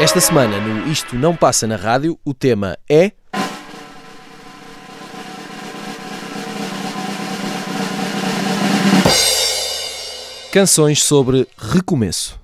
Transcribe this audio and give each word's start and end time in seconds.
Esta 0.00 0.20
semana, 0.20 0.58
no 0.60 0.90
Isto 0.90 1.16
Não 1.16 1.36
Passa 1.36 1.66
na 1.66 1.76
Rádio, 1.76 2.18
o 2.24 2.32
tema 2.32 2.78
é. 2.88 3.12
Canções 10.50 11.02
sobre 11.02 11.46
recomeço. 11.58 12.37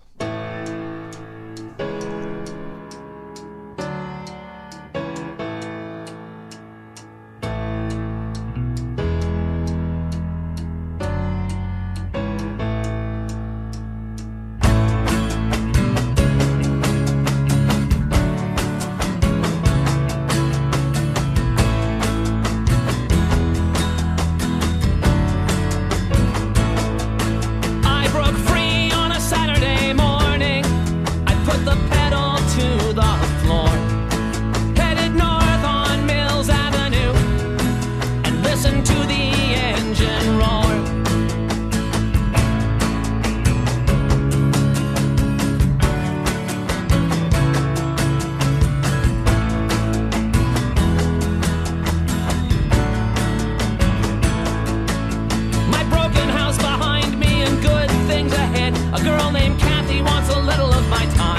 A 60.28 60.40
little 60.40 60.72
of 60.72 60.88
my 60.88 61.06
time. 61.16 61.33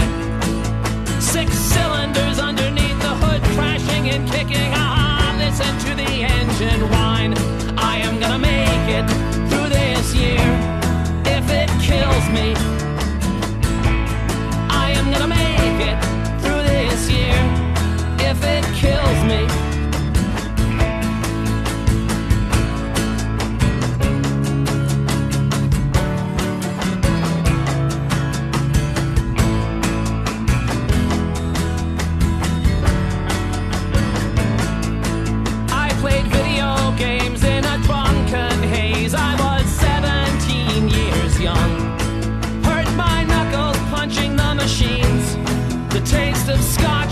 Of 46.50 46.64
scotch 46.64 47.05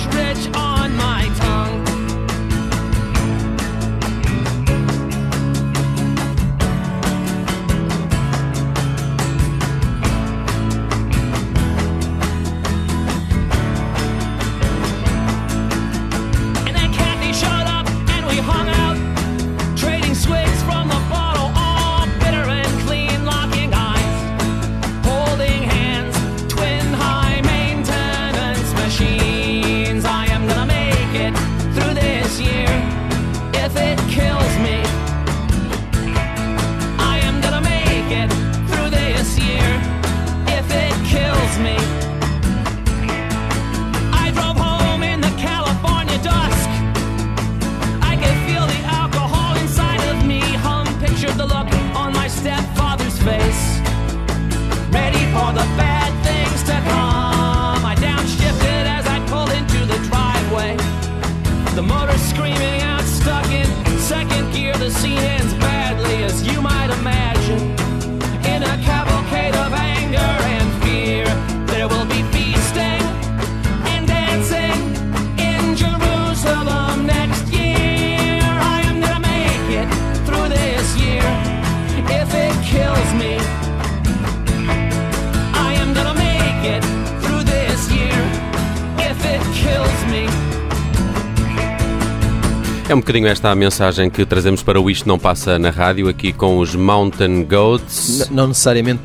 bocadinho 93.14 93.28
esta 93.32 93.52
a 93.52 93.56
mensagem 93.56 94.10
que 94.10 94.26
trazemos 94.26 94.64
para 94.64 94.82
o 94.82 94.90
Isto 94.90 95.08
Não 95.08 95.20
Passa 95.20 95.60
na 95.60 95.70
Rádio, 95.70 96.08
aqui 96.10 96.34
com 96.34 96.58
os 96.58 96.74
Mountain 96.74 97.44
Goats. 97.44 98.22
N- 98.22 98.36
não 98.36 98.48
necessariamente 98.48 99.04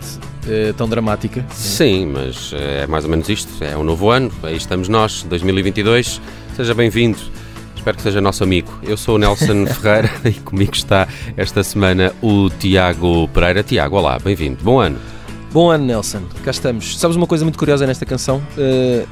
eh, 0.49 0.73
tão 0.75 0.89
dramática. 0.89 1.45
Sim, 1.53 2.07
mas 2.15 2.53
eh, 2.55 2.85
é 2.85 2.87
mais 2.87 3.05
ou 3.05 3.11
menos 3.11 3.29
isto. 3.29 3.63
É 3.63 3.77
um 3.77 3.85
novo 3.85 4.09
ano, 4.11 4.33
aí 4.43 4.57
estamos 4.57 4.89
nós, 4.89 5.25
2022. 5.25 6.23
Seja 6.57 6.73
bem-vindo. 6.73 7.19
Espero 7.77 7.99
que 7.99 8.03
seja 8.03 8.19
nosso 8.19 8.43
amigo. 8.43 8.73
Eu 8.83 8.97
sou 8.97 9.17
o 9.17 9.19
Nelson 9.19 9.67
Ferreira 9.79 10.11
e 10.25 10.33
comigo 10.33 10.73
está 10.73 11.07
esta 11.37 11.63
semana 11.63 12.11
o 12.23 12.49
Tiago 12.49 13.29
Pereira. 13.29 13.63
Tiago, 13.63 13.95
olá, 13.97 14.19
bem-vindo. 14.19 14.57
Bom 14.65 14.81
ano. 14.81 14.99
Bom 15.53 15.71
ano, 15.71 15.85
Nelson. 15.85 16.23
Cá 16.43 16.51
estamos. 16.51 16.99
Sabes 16.99 17.15
uma 17.15 17.27
coisa 17.27 17.45
muito 17.45 17.59
curiosa 17.59 17.87
nesta 17.87 18.07
canção? 18.07 18.43
Eh, 18.57 19.05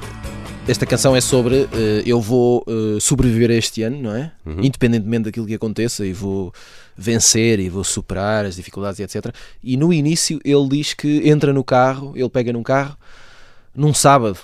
esta 0.69 0.85
canção 0.85 1.15
é 1.15 1.21
sobre 1.21 1.69
eh, 1.73 2.03
eu 2.05 2.21
vou 2.21 2.65
eh, 2.67 2.99
sobreviver 3.01 3.51
a 3.51 3.55
este 3.55 3.83
ano, 3.83 4.03
não 4.03 4.15
é? 4.15 4.33
Independentemente 4.61 5.25
daquilo 5.25 5.47
que 5.47 5.55
aconteça, 5.55 6.05
e 6.05 6.13
vou 6.13 6.53
vencer 6.97 7.61
e 7.61 7.69
vou 7.69 7.85
superar 7.85 8.45
as 8.45 8.57
dificuldades 8.57 8.99
e 8.99 9.03
etc. 9.05 9.35
E 9.63 9.77
no 9.77 9.93
início 9.93 10.41
ele 10.45 10.69
diz 10.69 10.93
que 10.93 11.29
entra 11.29 11.53
no 11.53 11.63
carro, 11.63 12.13
ele 12.17 12.29
pega 12.29 12.53
num 12.53 12.63
carro 12.63 12.97
num 13.75 13.95
sábado. 13.95 14.39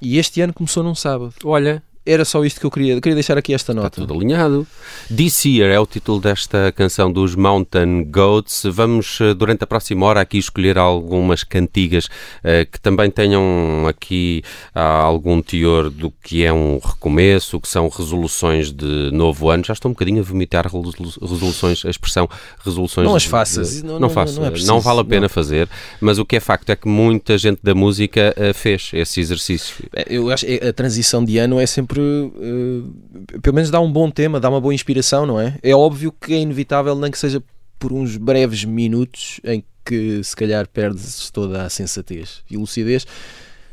E 0.00 0.16
este 0.16 0.40
ano 0.40 0.54
começou 0.54 0.82
num 0.82 0.94
sábado. 0.94 1.34
Olha, 1.44 1.82
Era 2.10 2.24
só 2.24 2.44
isto 2.44 2.58
que 2.60 2.66
eu 2.66 2.70
queria. 2.70 3.00
Queria 3.00 3.14
deixar 3.14 3.38
aqui 3.38 3.54
esta 3.54 3.72
está 3.72 3.82
nota. 3.82 4.00
tudo 4.00 4.14
alinhado. 4.14 4.66
This 5.14 5.44
Year 5.44 5.70
é 5.70 5.78
o 5.78 5.86
título 5.86 6.20
desta 6.20 6.72
canção 6.72 7.12
dos 7.12 7.34
Mountain 7.34 8.04
Goats. 8.10 8.62
Vamos, 8.66 9.18
eh, 9.20 9.32
durante 9.34 9.62
a 9.64 9.66
próxima 9.66 10.06
hora, 10.06 10.20
aqui 10.20 10.38
escolher 10.38 10.76
algumas 10.78 11.44
cantigas 11.44 12.08
eh, 12.42 12.64
que 12.64 12.80
também 12.80 13.10
tenham 13.10 13.84
aqui 13.88 14.42
ah, 14.74 14.82
algum 15.02 15.40
teor 15.40 15.90
do 15.90 16.10
que 16.22 16.44
é 16.44 16.52
um 16.52 16.78
recomeço, 16.82 17.60
que 17.60 17.68
são 17.68 17.88
resoluções 17.88 18.72
de 18.72 19.10
novo 19.12 19.48
ano. 19.50 19.64
Já 19.64 19.72
estou 19.72 19.90
um 19.90 19.94
bocadinho 19.94 20.20
a 20.20 20.24
vomitar 20.24 20.64
resolu- 20.66 21.12
resoluções, 21.20 21.84
a 21.84 21.90
expressão 21.90 22.28
resoluções. 22.64 23.06
Não 23.06 23.14
as 23.14 23.22
de- 23.22 23.28
faças. 23.28 23.76
de- 23.76 23.84
Não- 23.84 23.94
Não, 23.94 24.00
não- 24.00 24.10
faço. 24.10 24.40
não 24.40 24.46
é 24.46 24.52
não 24.64 24.80
vale 24.80 25.00
a 25.00 25.04
pena 25.04 25.28
fazer, 25.28 25.68
mas 26.00 26.18
o 26.18 26.24
que 26.24 26.36
é 26.36 26.40
facto 26.40 26.70
é 26.70 26.76
que 26.76 26.88
muita 26.88 27.36
gente 27.38 27.60
da 27.62 27.74
música 27.74 28.34
eh, 28.36 28.52
fez 28.52 28.90
esse 28.92 29.20
exercício. 29.20 29.76
É, 29.94 30.06
Eu 30.10 30.30
acho 30.30 30.44
que 30.46 30.54
a 30.66 30.72
transição 30.72 31.24
de 31.24 31.38
ano 31.38 31.58
é 31.60 31.66
sempre, 31.66 31.99
uh, 32.00 33.40
pelo 33.40 33.54
menos 33.54 33.70
dá 33.70 33.80
um 33.80 33.90
bom 33.90 34.10
tema, 34.10 34.40
dá 34.40 34.48
uma 34.48 34.60
boa 34.60 34.74
inspiração, 34.74 35.26
não 35.26 35.40
é? 35.40 35.58
É 35.62 35.74
óbvio 35.74 36.12
que 36.12 36.34
é 36.34 36.38
inevitável, 36.38 36.94
nem 36.94 37.10
que 37.10 37.18
seja 37.18 37.42
por 37.78 37.92
uns 37.92 38.16
breves 38.16 38.64
minutos 38.64 39.40
em 39.42 39.64
que 39.84 40.22
se 40.22 40.36
calhar 40.36 40.68
perdes 40.68 41.30
toda 41.30 41.64
a 41.64 41.70
sensatez 41.70 42.42
e 42.50 42.56
lucidez. 42.56 43.06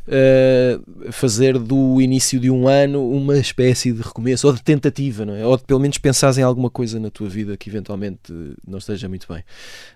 Uh, 0.08 1.12
fazer 1.12 1.60
do 1.60 2.00
início 2.00 2.40
de 2.40 2.50
um 2.50 2.66
ano 2.66 3.06
uma 3.12 3.38
espécie 3.38 3.92
de 3.92 4.02
recomeço 4.02 4.48
ou 4.48 4.54
de 4.54 4.64
tentativa, 4.64 5.26
não 5.26 5.36
é? 5.36 5.46
ou 5.46 5.58
de 5.58 5.66
pelo 5.66 5.82
menos 5.82 5.98
pensares 5.98 6.38
em 6.38 6.44
alguma 6.44 6.70
coisa 6.70 6.98
na 6.98 7.10
tua 7.10 7.28
vida 7.28 7.58
que 7.58 7.70
eventualmente 7.70 8.32
não 8.66 8.78
esteja 8.78 9.10
muito 9.10 9.28
bem. 9.28 9.44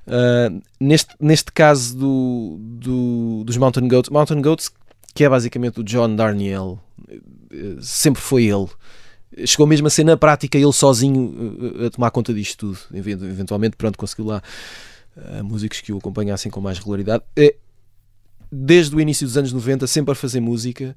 Uh, 0.06 0.62
neste, 0.78 1.16
neste 1.18 1.50
caso 1.54 1.98
do, 1.98 2.58
do, 2.60 3.44
dos 3.46 3.56
Mountain 3.56 3.88
Goats, 3.88 4.10
Mountain 4.10 4.42
Goats, 4.42 4.70
que 5.14 5.24
é 5.24 5.30
basicamente 5.30 5.80
o 5.80 5.84
John 5.84 6.14
Darnielle, 6.14 6.78
sempre 7.82 8.22
foi 8.22 8.46
ele. 8.46 8.68
Chegou 9.46 9.66
mesmo 9.66 9.88
a 9.88 9.90
ser 9.90 10.04
na 10.04 10.18
prática 10.18 10.58
ele 10.58 10.74
sozinho 10.74 11.58
a 11.86 11.90
tomar 11.90 12.12
conta 12.12 12.34
disto 12.34 12.76
tudo. 12.76 12.80
Eventualmente, 12.94 13.78
pronto, 13.78 13.98
conseguiu 13.98 14.26
lá 14.26 14.42
uh, 15.16 15.44
músicos 15.44 15.80
que 15.82 15.94
o 15.94 15.98
acompanhassem 15.98 16.52
com 16.52 16.60
mais 16.60 16.78
regularidade. 16.78 17.24
É, 17.36 17.56
desde 18.52 18.96
o 18.96 19.00
início 19.00 19.26
dos 19.26 19.38
anos 19.38 19.54
90, 19.54 19.88
sempre 19.88 20.12
a 20.12 20.16
fazer 20.16 20.42
música, 20.42 20.96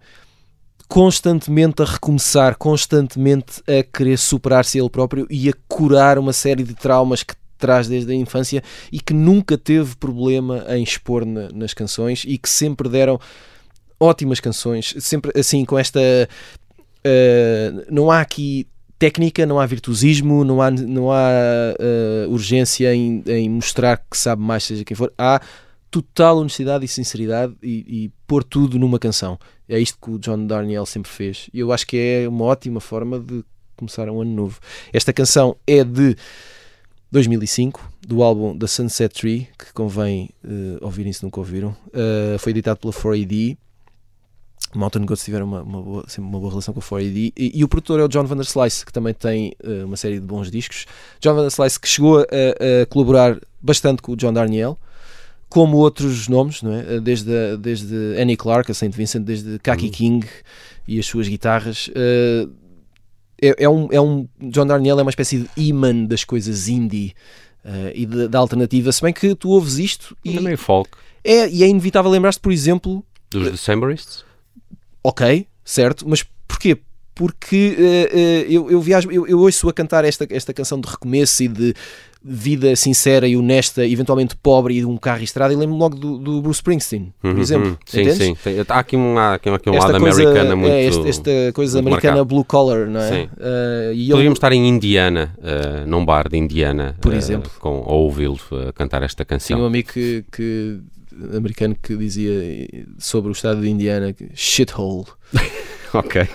constantemente 0.89 1.83
a 1.83 1.85
recomeçar, 1.85 2.57
constantemente 2.57 3.63
a 3.67 3.83
querer 3.83 4.19
superar-se 4.19 4.79
ele 4.79 4.91
próprio 4.91 5.27
e 5.31 5.49
a 5.49 5.53
curar 5.69 6.19
uma 6.19 6.33
série 6.33 6.65
de 6.65 6.75
traumas 6.75 7.23
que 7.23 7.35
traz 7.57 7.89
desde 7.89 8.13
a 8.13 8.15
infância 8.15 8.63
e 8.93 9.01
que 9.01 9.15
nunca 9.15 9.57
teve 9.57 9.97
problema 9.97 10.65
em 10.69 10.83
expor 10.83 11.25
na, 11.25 11.49
nas 11.51 11.73
canções 11.73 12.25
e 12.27 12.37
que 12.37 12.49
sempre 12.49 12.89
deram 12.89 13.19
ótimas 13.99 14.41
canções, 14.41 14.95
sempre 14.99 15.39
assim 15.39 15.65
com 15.65 15.79
esta. 15.79 16.01
Uh, 17.07 17.85
não 17.91 18.11
há 18.11 18.21
aqui 18.21 18.67
técnica, 18.99 19.45
não 19.45 19.61
há 19.61 19.67
virtuosismo, 19.67 20.45
não 20.45 20.63
há, 20.63 20.71
não 20.71 21.13
há 21.13 21.29
uh, 21.79 22.31
urgência 22.31 22.95
em, 22.95 23.23
em, 23.27 23.51
mostrar 23.51 23.99
que 23.99 24.17
sabe 24.17 24.43
mais, 24.43 24.65
seja 24.65 24.85
quem 24.85 24.97
for. 24.97 25.13
Há 25.19 25.41
total 25.91 26.39
honestidade 26.39 26.85
e 26.85 26.89
sinceridade 26.89 27.55
e, 27.63 27.85
e 27.87 28.13
pôr 28.27 28.43
tudo 28.43 28.79
numa 28.79 28.99
canção. 28.99 29.39
É 29.69 29.79
isto 29.79 29.99
que 30.03 30.11
o 30.11 30.19
John 30.19 30.47
Darnielle 30.47 30.87
sempre 30.87 31.11
fez. 31.11 31.49
E 31.53 31.61
eu 31.61 31.73
acho 31.73 31.87
que 31.87 31.97
é 31.97 32.29
uma 32.29 32.45
ótima 32.45 32.81
forma 32.81 33.19
de 33.21 33.45
começar 33.77 34.09
um 34.09 34.21
ano 34.21 34.33
novo. 34.33 34.59
Esta 34.93 35.13
canção 35.13 35.57
é 35.67 35.85
de 35.85 36.17
2005, 37.11 37.93
do 38.07 38.23
álbum 38.23 38.59
The 38.59 38.67
Sunset 38.67 39.15
Tree, 39.15 39.49
que 39.59 39.73
convém 39.73 40.31
uh, 40.45 40.85
ouvirem 40.85 41.13
se 41.13 41.23
nunca 41.23 41.39
ouviram. 41.39 41.77
Uh, 41.89 42.39
foi 42.39 42.51
editado 42.51 42.81
pela 42.81 42.93
4AD 42.93 43.57
Mountain 44.75 45.05
Goats 45.05 45.25
tiveram 45.25 45.47
uma, 45.47 45.63
uma, 45.63 45.83
boa, 45.83 46.05
sempre 46.09 46.29
uma 46.29 46.39
boa 46.39 46.51
relação 46.51 46.75
com 46.75 46.81
o 46.81 46.83
4AD 46.83 47.33
e, 47.37 47.53
e, 47.55 47.65
o 47.65 47.69
produtor 47.69 48.01
é 48.01 48.05
o 48.05 48.09
John 48.09 48.25
Van 48.25 48.37
Der 48.37 48.45
Slice, 48.45 48.85
que 48.85 48.93
também 48.93 49.15
tem 49.15 49.55
uh, 49.63 49.85
uma 49.85 49.97
série 49.97 50.19
de 50.19 50.27
bons 50.27 50.51
discos. 50.51 50.87
John 51.21 51.35
Van 51.35 51.43
Der 51.43 51.51
Slice 51.51 51.79
que 51.79 51.89
chegou 51.89 52.19
a, 52.19 52.23
a 52.23 52.87
colaborar 52.87 53.39
bastante 53.61 54.03
com 54.03 54.13
o 54.13 54.17
John 54.17 54.33
Darnielle, 54.33 54.77
como 55.49 55.77
outros 55.77 56.27
nomes, 56.29 56.63
não 56.63 56.73
é? 56.75 56.97
Eh, 56.97 57.01
desde, 57.01 57.57
desde 57.59 57.95
Annie 58.21 58.37
Clark, 58.37 58.71
a 58.71 58.75
Saint 58.75 58.93
Vincent, 58.93 59.23
desde 59.23 59.59
Kaki 59.61 59.87
uhum. 59.87 59.93
King 59.93 60.27
e 60.89 60.99
as 60.99 61.07
suas 61.07 61.29
guitarras. 61.29 61.89
Uh, 61.89 62.51
é, 63.41 63.65
é, 63.65 63.69
um, 63.69 63.89
é 63.93 64.01
um 64.01 64.27
John 64.41 64.67
Darnielle 64.67 64.99
é 64.99 65.03
uma 65.03 65.11
espécie 65.11 65.39
de 65.39 65.49
imã 65.57 66.05
das 66.05 66.25
coisas 66.25 66.67
indie 66.69 67.15
uh, 67.65 67.93
e 67.95 68.07
da 68.07 68.39
alternativa, 68.39 68.91
se 68.91 69.01
bem 69.01 69.13
que 69.13 69.35
tu 69.35 69.51
ouves 69.51 69.79
isto 69.79 70.17
e, 70.25 70.37
e 70.37 70.41
meio 70.41 70.59
folk. 70.59 70.91
É, 71.23 71.49
e 71.49 71.63
é 71.63 71.69
inevitável 71.69 72.11
lembrar-te, 72.11 72.41
por 72.41 72.53
exemplo, 72.53 73.05
dos 73.31 73.51
Decemberists 73.51 74.25
ok, 75.05 75.47
certo, 75.65 76.09
mas 76.09 76.25
porquê? 76.49 76.79
Porque 77.15 77.77
uh, 77.79 78.17
uh, 78.17 78.53
eu, 78.53 78.71
eu 78.73 78.81
viajo, 78.81 79.09
eu, 79.13 79.25
eu 79.29 79.39
ouço 79.39 79.69
a 79.69 79.73
cantar 79.73 80.05
esta, 80.05 80.27
esta 80.31 80.53
canção 80.53 80.81
de 80.81 80.89
recomeço 80.89 81.45
e 81.45 81.49
de 81.49 81.75
vida 82.27 82.75
sincera 82.75 83.29
e 83.29 83.37
honesta, 83.37 83.87
eventualmente 83.87 84.35
pobre 84.35 84.79
e 84.79 84.81
de 84.81 84.87
um 84.87 84.97
carro 84.97 85.23
estrada, 85.23 85.53
e 85.53 85.57
lembro-me 85.57 85.79
logo 85.79 85.95
do, 85.95 86.17
do, 86.17 86.41
Bruce 86.41 86.59
Springsteen, 86.59 87.13
por 87.21 87.35
uhum, 87.35 87.41
exemplo. 87.41 87.69
Uhum. 87.69 87.77
Sim, 87.85 88.01
entendes? 88.01 88.19
sim. 88.19 88.35
Tem, 88.43 88.65
há 88.67 88.79
aqui 88.79 88.97
um, 88.97 89.19
há 89.19 89.35
aqui 89.35 89.51
um 89.51 89.75
lado 89.75 90.01
coisa, 90.01 90.23
americana 90.23 90.57
muito. 90.57 90.73
É, 90.73 90.85
este, 90.85 91.07
esta 91.07 91.31
coisa 91.53 91.79
americana 91.81 92.17
marcado. 92.17 92.25
blue 92.25 92.45
collar, 92.45 92.87
não 92.87 93.01
é? 93.01 93.11
Sim. 93.11 93.25
Uh, 93.25 93.93
e 93.93 94.09
Poderíamos 94.09 94.21
ele... 94.21 94.33
estar 94.33 94.53
em 94.53 94.67
Indiana, 94.67 95.37
uh, 95.39 95.87
num 95.87 96.03
bar 96.03 96.29
de 96.31 96.39
Indiana, 96.39 96.97
por 96.99 97.13
exemplo, 97.13 97.51
com, 97.61 97.85
a 97.87 97.93
ouvi-lo 97.93 98.39
cantar 98.75 99.03
esta 99.03 99.23
canção. 99.25 99.57
Tinha 99.57 99.63
um 99.63 99.67
amigo 99.67 99.93
que, 99.93 100.25
que 100.33 100.81
americano 101.37 101.77
que 101.81 101.97
dizia 101.97 102.33
sobre 102.99 103.31
o 103.31 103.33
estado 103.33 103.61
de 103.61 103.69
Indiana 103.69 104.15
shithole. 104.35 105.07
ok. 105.93 106.29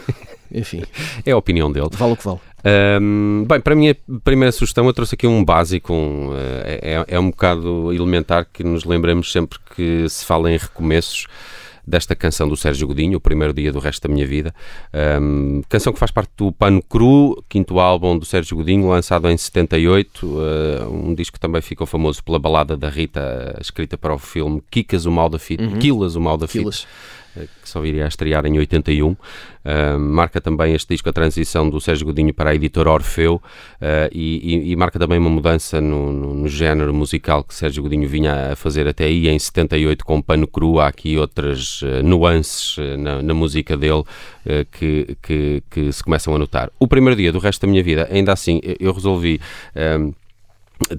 Enfim. 0.51 0.83
É 1.25 1.31
a 1.31 1.37
opinião 1.37 1.71
dele. 1.71 1.89
Vale 1.91 2.13
o 2.13 2.17
que 2.17 2.23
vale. 2.23 2.39
Um, 3.01 3.45
bem, 3.47 3.61
para 3.61 3.73
a 3.73 3.75
minha 3.75 3.95
primeira 4.23 4.51
sugestão, 4.51 4.85
eu 4.85 4.93
trouxe 4.93 5.15
aqui 5.15 5.27
um 5.27 5.45
básico, 5.45 5.93
um, 5.93 6.31
é, 6.35 7.05
é 7.07 7.19
um 7.19 7.29
bocado 7.29 7.93
elementar 7.93 8.47
que 8.51 8.63
nos 8.63 8.83
lembremos 8.83 9.31
sempre 9.31 9.59
que 9.75 10.09
se 10.09 10.25
fala 10.25 10.51
em 10.51 10.57
recomeços 10.57 11.27
desta 11.89 12.15
canção 12.15 12.47
do 12.47 12.55
Sérgio 12.55 12.87
Godinho, 12.87 13.17
O 13.17 13.21
Primeiro 13.21 13.53
Dia 13.53 13.71
do 13.71 13.79
Resto 13.79 14.07
da 14.07 14.13
Minha 14.13 14.27
Vida. 14.27 14.53
Um, 15.21 15.61
canção 15.67 15.91
que 15.91 15.99
faz 15.99 16.11
parte 16.11 16.31
do 16.37 16.51
Pano 16.51 16.81
Cru, 16.83 17.43
quinto 17.49 17.79
álbum 17.79 18.17
do 18.17 18.25
Sérgio 18.25 18.55
Godinho, 18.55 18.87
lançado 18.87 19.27
em 19.29 19.35
78. 19.35 20.25
Uh, 20.25 20.93
um 20.93 21.15
disco 21.15 21.33
que 21.33 21.39
também 21.39 21.61
ficou 21.61 21.87
famoso 21.87 22.23
pela 22.23 22.37
balada 22.37 22.77
da 22.77 22.89
Rita, 22.89 23.57
escrita 23.59 23.97
para 23.97 24.13
o 24.13 24.19
filme 24.19 24.61
Kikas, 24.69 25.05
o 25.05 25.11
Mal 25.11 25.29
da 25.29 25.39
Fita. 25.39 25.63
Uhum. 25.63 25.79
Quilas, 25.79 26.15
o 26.15 26.21
Mal 26.21 26.37
da 26.37 26.47
Fita. 26.47 26.69
Que 27.45 27.69
só 27.69 27.79
viria 27.81 28.05
a 28.05 28.07
estrear 28.07 28.45
em 28.45 28.57
81. 28.57 29.11
Uh, 29.11 29.99
marca 29.99 30.39
também 30.39 30.73
este 30.73 30.93
disco 30.93 31.09
a 31.09 31.13
transição 31.13 31.69
do 31.69 31.81
Sérgio 31.81 32.05
Godinho 32.05 32.33
para 32.33 32.51
a 32.51 32.55
editora 32.55 32.89
Orfeu 32.89 33.35
uh, 33.35 33.41
e, 34.11 34.55
e, 34.55 34.71
e, 34.71 34.75
marca 34.75 34.97
também 34.97 35.19
uma 35.19 35.29
mudança 35.29 35.81
no, 35.81 36.13
no, 36.13 36.33
no, 36.33 36.47
género 36.47 36.93
musical 36.93 37.43
que 37.43 37.53
Sérgio 37.53 37.83
Godinho 37.83 38.07
vinha 38.07 38.53
a 38.53 38.55
fazer 38.55 38.87
até 38.87 39.03
aí. 39.05 39.27
Em 39.27 39.37
78, 39.37 40.05
com 40.05 40.21
Pano 40.21 40.47
Cru, 40.47 40.79
há 40.79 40.87
aqui 40.87 41.17
outras 41.17 41.81
uh, 41.81 42.01
nuances 42.03 42.77
na, 42.97 43.21
na, 43.21 43.33
música 43.33 43.75
dele 43.77 44.03
que, 44.71 45.17
que, 45.21 45.63
que, 45.69 45.91
se 45.91 46.03
começam 46.03 46.33
a 46.33 46.39
notar. 46.39 46.71
O 46.79 46.87
primeiro 46.87 47.15
dia 47.15 47.31
do 47.31 47.39
resto 47.39 47.61
da 47.61 47.67
minha 47.67 47.83
vida, 47.83 48.07
ainda 48.11 48.33
assim, 48.33 48.61
eu 48.79 48.91
resolvi 48.91 49.39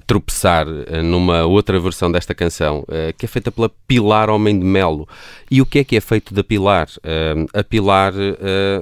tropeçar 0.05 0.65
eh, 0.87 1.01
numa 1.01 1.45
outra 1.45 1.79
versão 1.79 2.11
desta 2.11 2.33
canção, 2.33 2.83
eh, 2.89 3.13
que 3.17 3.25
é 3.25 3.27
feita 3.27 3.51
pela 3.51 3.69
Pilar 3.87 4.29
Homem 4.29 4.57
de 4.57 4.65
Melo. 4.65 5.07
E 5.49 5.61
o 5.61 5.65
que 5.65 5.79
é 5.79 5.83
que 5.83 5.97
é 5.97 6.01
feito 6.01 6.33
da 6.33 6.43
Pilar? 6.43 6.87
Eh, 7.03 7.45
a 7.53 7.63
Pilar 7.63 8.13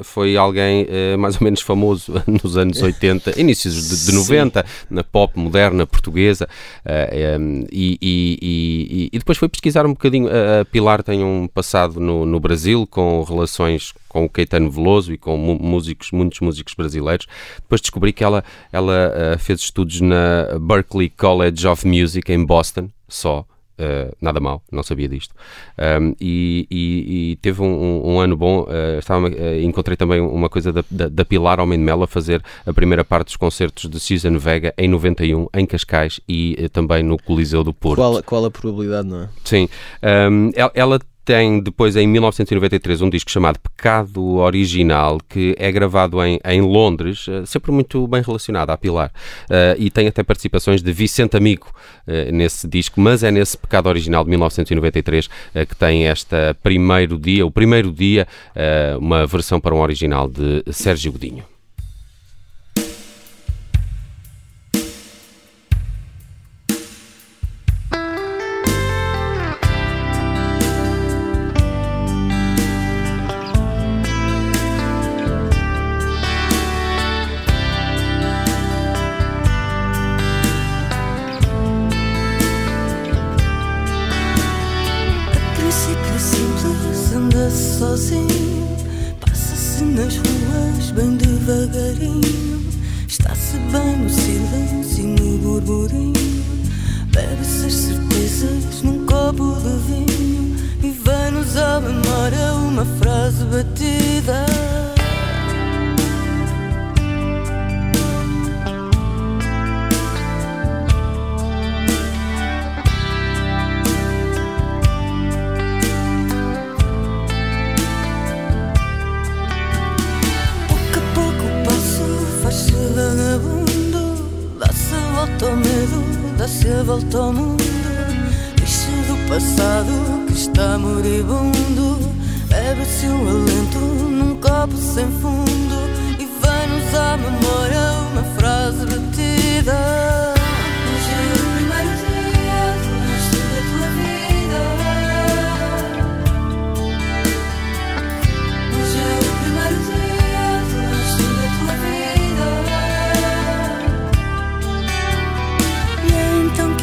foi 0.03 0.37
alguém 0.37 0.87
mais 1.17 1.35
ou 1.35 1.43
menos 1.43 1.61
famoso 1.61 2.13
nos 2.27 2.57
anos 2.57 2.81
80, 2.81 3.39
inícios 3.39 3.89
de, 3.89 4.05
de 4.05 4.11
90, 4.11 4.65
na 4.89 5.03
pop 5.03 5.37
moderna 5.37 5.85
portuguesa, 5.85 6.47
e, 7.71 7.97
e, 8.01 8.39
e, 8.41 9.09
e, 9.13 9.17
depois 9.19 9.37
foi 9.37 9.49
pesquisar 9.49 9.85
um 9.85 9.89
bocadinho. 9.89 10.27
A 10.27 10.65
Pilar 10.65 11.03
tem 11.03 11.23
um 11.23 11.47
passado 11.47 11.99
no, 11.99 12.25
no 12.25 12.39
Brasil 12.39 12.87
com 12.87 13.23
relações 13.23 13.93
com 14.09 14.25
o 14.25 14.29
Caetano 14.29 14.69
Veloso 14.69 15.13
e 15.13 15.17
com 15.17 15.37
músicos, 15.37 16.11
muitos 16.11 16.41
músicos 16.41 16.73
brasileiros. 16.73 17.27
Depois 17.61 17.79
descobri 17.79 18.11
que 18.11 18.23
ela, 18.23 18.43
ela 18.73 19.13
uh, 19.35 19.39
fez 19.39 19.61
estudos 19.61 20.01
na 20.01 20.59
Berklee 20.59 21.09
College 21.09 21.65
of 21.67 21.87
Music 21.87 22.29
em 22.33 22.43
Boston, 22.43 22.89
só. 23.07 23.45
Uh, 23.79 24.13
nada 24.19 24.41
mal, 24.41 24.61
não 24.69 24.83
sabia 24.83 25.07
disto. 25.07 25.33
Um, 26.01 26.13
e, 26.19 26.67
e, 26.69 27.31
e, 27.31 27.35
teve 27.37 27.61
um, 27.61 28.01
um 28.05 28.19
ano 28.19 28.35
bom. 28.35 28.63
Uh, 28.63 28.99
estava, 28.99 29.29
uh, 29.29 29.61
encontrei 29.61 29.95
também 29.95 30.19
uma 30.19 30.49
coisa 30.49 30.73
da, 30.73 30.83
da, 30.91 31.07
da 31.07 31.23
Pilar 31.23 31.61
Homem 31.61 31.79
de 31.79 31.85
Melo 31.85 32.03
a 32.03 32.07
fazer 32.07 32.43
a 32.65 32.73
primeira 32.73 33.05
parte 33.05 33.27
dos 33.27 33.37
concertos 33.37 33.89
de 33.89 33.97
Susan 33.97 34.37
Vega 34.37 34.73
em 34.77 34.89
91, 34.89 35.47
em 35.55 35.65
Cascais 35.65 36.19
e 36.27 36.67
também 36.73 37.03
no 37.03 37.17
Coliseu 37.17 37.63
do 37.63 37.73
Porto. 37.73 37.99
Qual, 37.99 38.21
qual 38.23 38.43
a 38.43 38.51
probabilidade, 38.51 39.07
não 39.07 39.23
é? 39.23 39.29
Sim. 39.45 39.69
Um, 40.03 40.51
ela, 40.55 40.71
ela 40.75 40.99
tem 41.29 41.59
depois 41.59 41.95
em 41.95 42.07
1993 42.07 43.03
um 43.03 43.09
disco 43.09 43.29
chamado 43.29 43.59
Pecado 43.59 44.37
Original, 44.37 45.19
que 45.29 45.55
é 45.59 45.71
gravado 45.71 46.23
em, 46.23 46.39
em 46.43 46.59
Londres, 46.59 47.27
uh, 47.27 47.45
sempre 47.45 47.71
muito 47.71 48.07
bem 48.07 48.23
relacionado 48.23 48.71
à 48.71 48.77
Pilar. 48.77 49.11
Uh, 49.43 49.77
e 49.77 49.91
tem 49.91 50.07
até 50.07 50.23
participações 50.23 50.81
de 50.81 50.91
Vicente 50.91 51.37
Amigo 51.37 51.67
uh, 52.07 52.31
nesse 52.31 52.67
disco, 52.67 52.99
mas 52.99 53.21
é 53.21 53.29
nesse 53.29 53.55
Pecado 53.55 53.87
Original 53.87 54.23
de 54.23 54.31
1993 54.31 55.29
que 55.67 55.75
tem 55.75 56.07
esta 56.07 56.57
primeiro 56.63 57.19
dia, 57.19 57.45
o 57.45 57.51
primeiro 57.51 57.91
dia, 57.91 58.27
uma 58.99 59.25
versão 59.27 59.59
para 59.59 59.75
um 59.75 59.79
original 59.79 60.27
de 60.27 60.63
Sérgio 60.71 61.11
Godinho. 61.11 61.58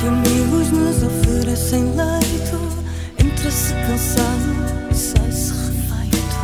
Amigos 0.07 0.71
nos 0.71 1.03
oferecem 1.03 1.85
leito. 1.95 2.59
Entra-se 3.19 3.73
cansado 3.73 4.89
e 4.91 4.95
sai-se 4.95 5.53
refeito. 5.53 6.37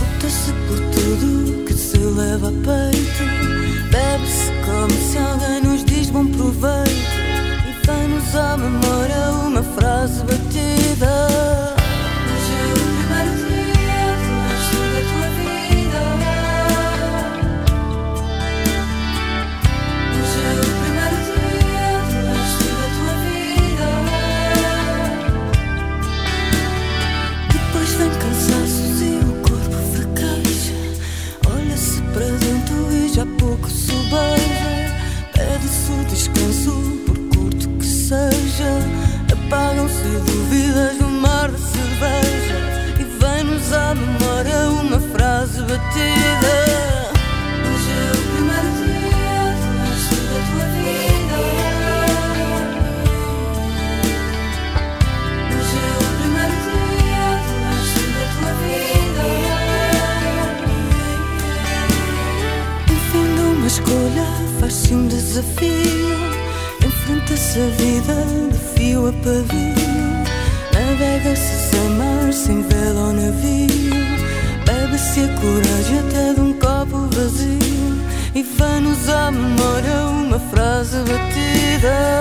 Luta-se 0.00 0.52
por 0.66 0.78
tudo 0.94 1.64
que 1.64 1.74
se 1.74 1.98
leva 1.98 2.48
a 2.48 2.52
peito. 2.52 3.24
Bebe-se 3.90 4.52
como 4.66 5.10
se 5.10 5.18
alguém 5.18 5.62
nos 5.62 5.84
diz 5.84 6.10
bom 6.10 6.26
proveito. 6.26 6.92
E 7.68 7.86
vem-nos 7.86 8.34
à 8.34 8.56
memória 8.56 9.30
uma 9.46 9.62
frase 9.62 10.22
batida. 10.24 11.31
Enfrenta-se 67.52 67.60
a 67.60 67.66
vida 67.84 68.14
de 68.50 68.58
fio 68.74 69.08
a 69.08 69.12
pavio. 69.12 69.74
Navega-se 70.72 71.70
sem 71.70 71.88
mar, 71.90 72.32
sem 72.32 72.62
vela 72.62 73.08
ou 73.08 73.12
navio. 73.12 73.92
Bebe-se 74.64 75.20
a 75.20 75.28
coragem 75.38 75.98
até 75.98 76.34
de 76.34 76.40
um 76.40 76.52
copo 76.54 77.08
vazio. 77.14 78.00
E 78.34 78.42
vai-nos 78.42 79.08
à 79.08 79.30
memória 79.30 80.00
uma 80.08 80.38
frase 80.38 80.96
batida. 80.98 82.11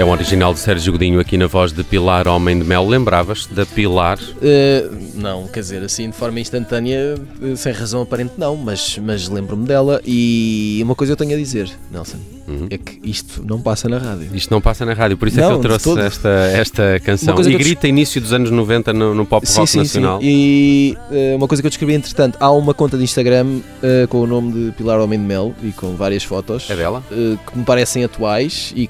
É 0.00 0.04
um 0.04 0.10
original 0.12 0.54
de 0.54 0.60
Sérgio 0.60 0.92
Godinho 0.92 1.20
aqui 1.20 1.36
na 1.36 1.46
voz 1.46 1.72
de 1.72 1.84
Pilar 1.84 2.26
Homem 2.26 2.58
de 2.58 2.64
Mel. 2.64 2.88
Lembravas 2.88 3.44
da 3.44 3.66
Pilar? 3.66 4.18
Uh, 4.18 4.96
não, 5.14 5.46
quer 5.46 5.60
dizer, 5.60 5.82
assim 5.82 6.08
de 6.08 6.16
forma 6.16 6.40
instantânea, 6.40 7.16
uh, 7.38 7.54
sem 7.54 7.70
razão 7.70 8.00
aparente, 8.00 8.32
não, 8.38 8.56
mas, 8.56 8.96
mas 8.96 9.28
lembro-me 9.28 9.66
dela. 9.66 10.00
E 10.06 10.80
uma 10.82 10.94
coisa 10.94 11.12
eu 11.12 11.16
tenho 11.18 11.34
a 11.34 11.36
dizer, 11.36 11.70
Nelson, 11.92 12.16
Uhum. 12.48 12.66
é 12.70 12.78
que 12.78 12.98
isto 13.04 13.44
não 13.46 13.60
passa 13.60 13.90
na 13.90 13.98
rádio. 13.98 14.28
Isto 14.34 14.50
não 14.50 14.60
passa 14.60 14.86
na 14.86 14.94
rádio, 14.94 15.18
por 15.18 15.28
isso 15.28 15.38
é 15.38 15.42
Não, 15.42 15.50
que 15.50 15.66
eu 15.66 15.78
trouxe 15.78 16.00
esta, 16.00 16.28
esta 16.30 16.98
canção. 17.00 17.38
E 17.38 17.56
grita 17.58 17.86
início 17.86 18.22
dos 18.22 18.32
anos 18.32 18.50
90 18.50 18.94
no, 18.94 19.14
no 19.14 19.26
pop 19.26 19.46
rock 19.46 19.76
nacional. 19.76 20.18
E 20.22 20.96
uh, 21.10 21.36
uma 21.36 21.46
coisa 21.46 21.62
que 21.62 21.66
eu 21.66 21.70
descrevi, 21.70 21.92
entretanto, 21.92 22.38
há 22.40 22.50
uma 22.50 22.72
conta 22.72 22.96
de 22.96 23.04
Instagram 23.04 23.58
uh, 23.82 24.08
com 24.08 24.22
o 24.22 24.26
nome 24.26 24.52
de 24.52 24.72
Pilar 24.72 24.98
Homem 24.98 25.18
de 25.20 25.26
Mel 25.26 25.54
e 25.62 25.70
com 25.72 25.94
várias 25.94 26.24
fotos 26.24 26.70
É 26.70 26.74
dela? 26.74 27.04
que 27.10 27.58
me 27.58 27.64
parecem 27.66 28.02
atuais 28.02 28.72
e 28.74 28.88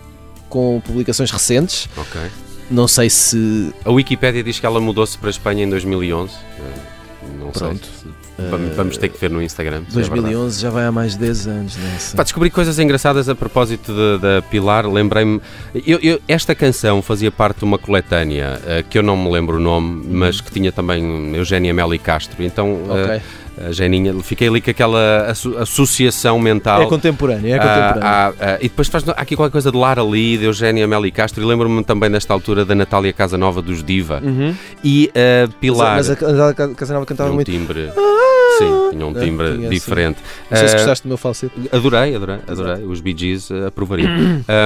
com 0.50 0.82
publicações 0.84 1.30
recentes. 1.30 1.88
Ok. 1.96 2.20
Não 2.70 2.86
sei 2.86 3.08
se. 3.08 3.72
A 3.84 3.90
Wikipédia 3.90 4.42
diz 4.44 4.60
que 4.60 4.66
ela 4.66 4.80
mudou-se 4.80 5.16
para 5.16 5.28
a 5.28 5.30
Espanha 5.30 5.64
em 5.64 5.70
2011. 5.70 6.32
Eh, 6.58 6.62
Não 7.38 7.50
Pronto. 7.50 7.86
sei. 7.86 8.10
se- 8.10 8.20
Vamos, 8.50 8.74
vamos 8.74 8.96
ter 8.96 9.08
que 9.10 9.20
ver 9.20 9.28
no 9.30 9.42
Instagram. 9.42 9.82
se 9.86 9.98
é 9.98 10.02
verdade. 10.02 10.20
2011 10.22 10.60
já 10.62 10.70
vai 10.70 10.86
há 10.86 10.90
mais 10.92 11.12
de 11.12 11.18
10 11.18 11.46
anos, 11.46 11.76
Nelson. 11.76 12.16
Pá, 12.16 12.22
descobri 12.22 12.48
coisas 12.48 12.78
engraçadas 12.78 13.28
a 13.28 13.34
propósito 13.34 13.92
da 14.18 14.40
Pilar. 14.40 14.86
Lembrei-me. 14.90 15.40
eu- 15.86 15.98
eu- 16.00 16.20
esta 16.26 16.54
canção 16.54 17.02
fazia 17.02 17.30
parte 17.30 17.58
de 17.58 17.64
uma 17.64 17.76
coletânea 17.76 18.58
eh, 18.66 18.82
que 18.88 18.96
eu 18.96 19.02
não 19.02 19.14
me 19.16 19.30
lembro 19.30 19.58
o 19.58 19.60
nome, 19.60 20.06
mas 20.08 20.40
que 20.40 20.50
tinha 20.50 20.72
também 20.72 21.34
Eugénia 21.36 21.74
Meli 21.74 21.98
Castro. 21.98 22.42
Então, 22.42 22.80
eh, 22.88 23.04
Ok. 23.04 23.22
A 23.68 23.72
Geninha, 23.72 24.14
fiquei 24.22 24.48
ali 24.48 24.60
com 24.60 24.70
aquela 24.70 25.26
asso- 25.30 25.56
associação 25.58 26.38
mental. 26.38 26.82
É 26.82 26.86
contemporâneo, 26.86 27.52
é 27.54 27.58
Ah, 27.58 27.58
contemporâneo. 27.58 28.02
ah, 28.04 28.32
ah, 28.40 28.58
e 28.60 28.68
depois 28.68 28.88
faz 28.88 29.08
há 29.08 29.12
aqui 29.12 29.36
qualquer 29.36 29.52
coisa 29.52 29.70
de 29.70 29.76
Lara 29.76 30.02
Lee, 30.02 30.38
de 30.38 30.44
Eugénia 30.44 30.86
Meli 30.86 31.10
Castro, 31.10 31.42
e 31.42 31.46
lembro-me 31.46 31.82
também 31.84 32.08
nesta 32.08 32.32
altura 32.32 32.64
da 32.64 32.74
Natália 32.74 33.12
Casanova 33.12 33.60
dos 33.62 33.82
Diva. 33.82 34.20
Uhum. 34.24 34.54
E 34.84 35.10
a 35.14 35.48
Pilar. 35.60 35.96
Mas 35.96 36.10
a, 36.10 36.14
a, 36.14 36.48
a 36.50 36.74
Casanova 36.74 37.04
cantava 37.06 37.30
um 37.30 37.34
muito. 37.34 37.50
timbre. 37.50 37.90
Sim, 38.58 38.90
tinha 38.90 39.06
um 39.06 39.10
Ah, 39.16 39.20
timbre 39.20 39.52
tinha, 39.54 39.68
sim. 39.68 39.74
diferente. 39.74 40.18
Não 40.50 40.58
sei 40.58 40.68
se 40.68 40.74
Ah, 40.74 40.78
gostaste 40.78 41.04
do 41.04 41.08
meu 41.08 41.16
falsete. 41.16 41.54
Adorei, 41.72 42.14
adorei, 42.14 42.38
adorei. 42.46 42.84
Os 42.84 43.00
Bee 43.00 43.14
Gees 43.16 43.50
aprovariam. 43.66 44.10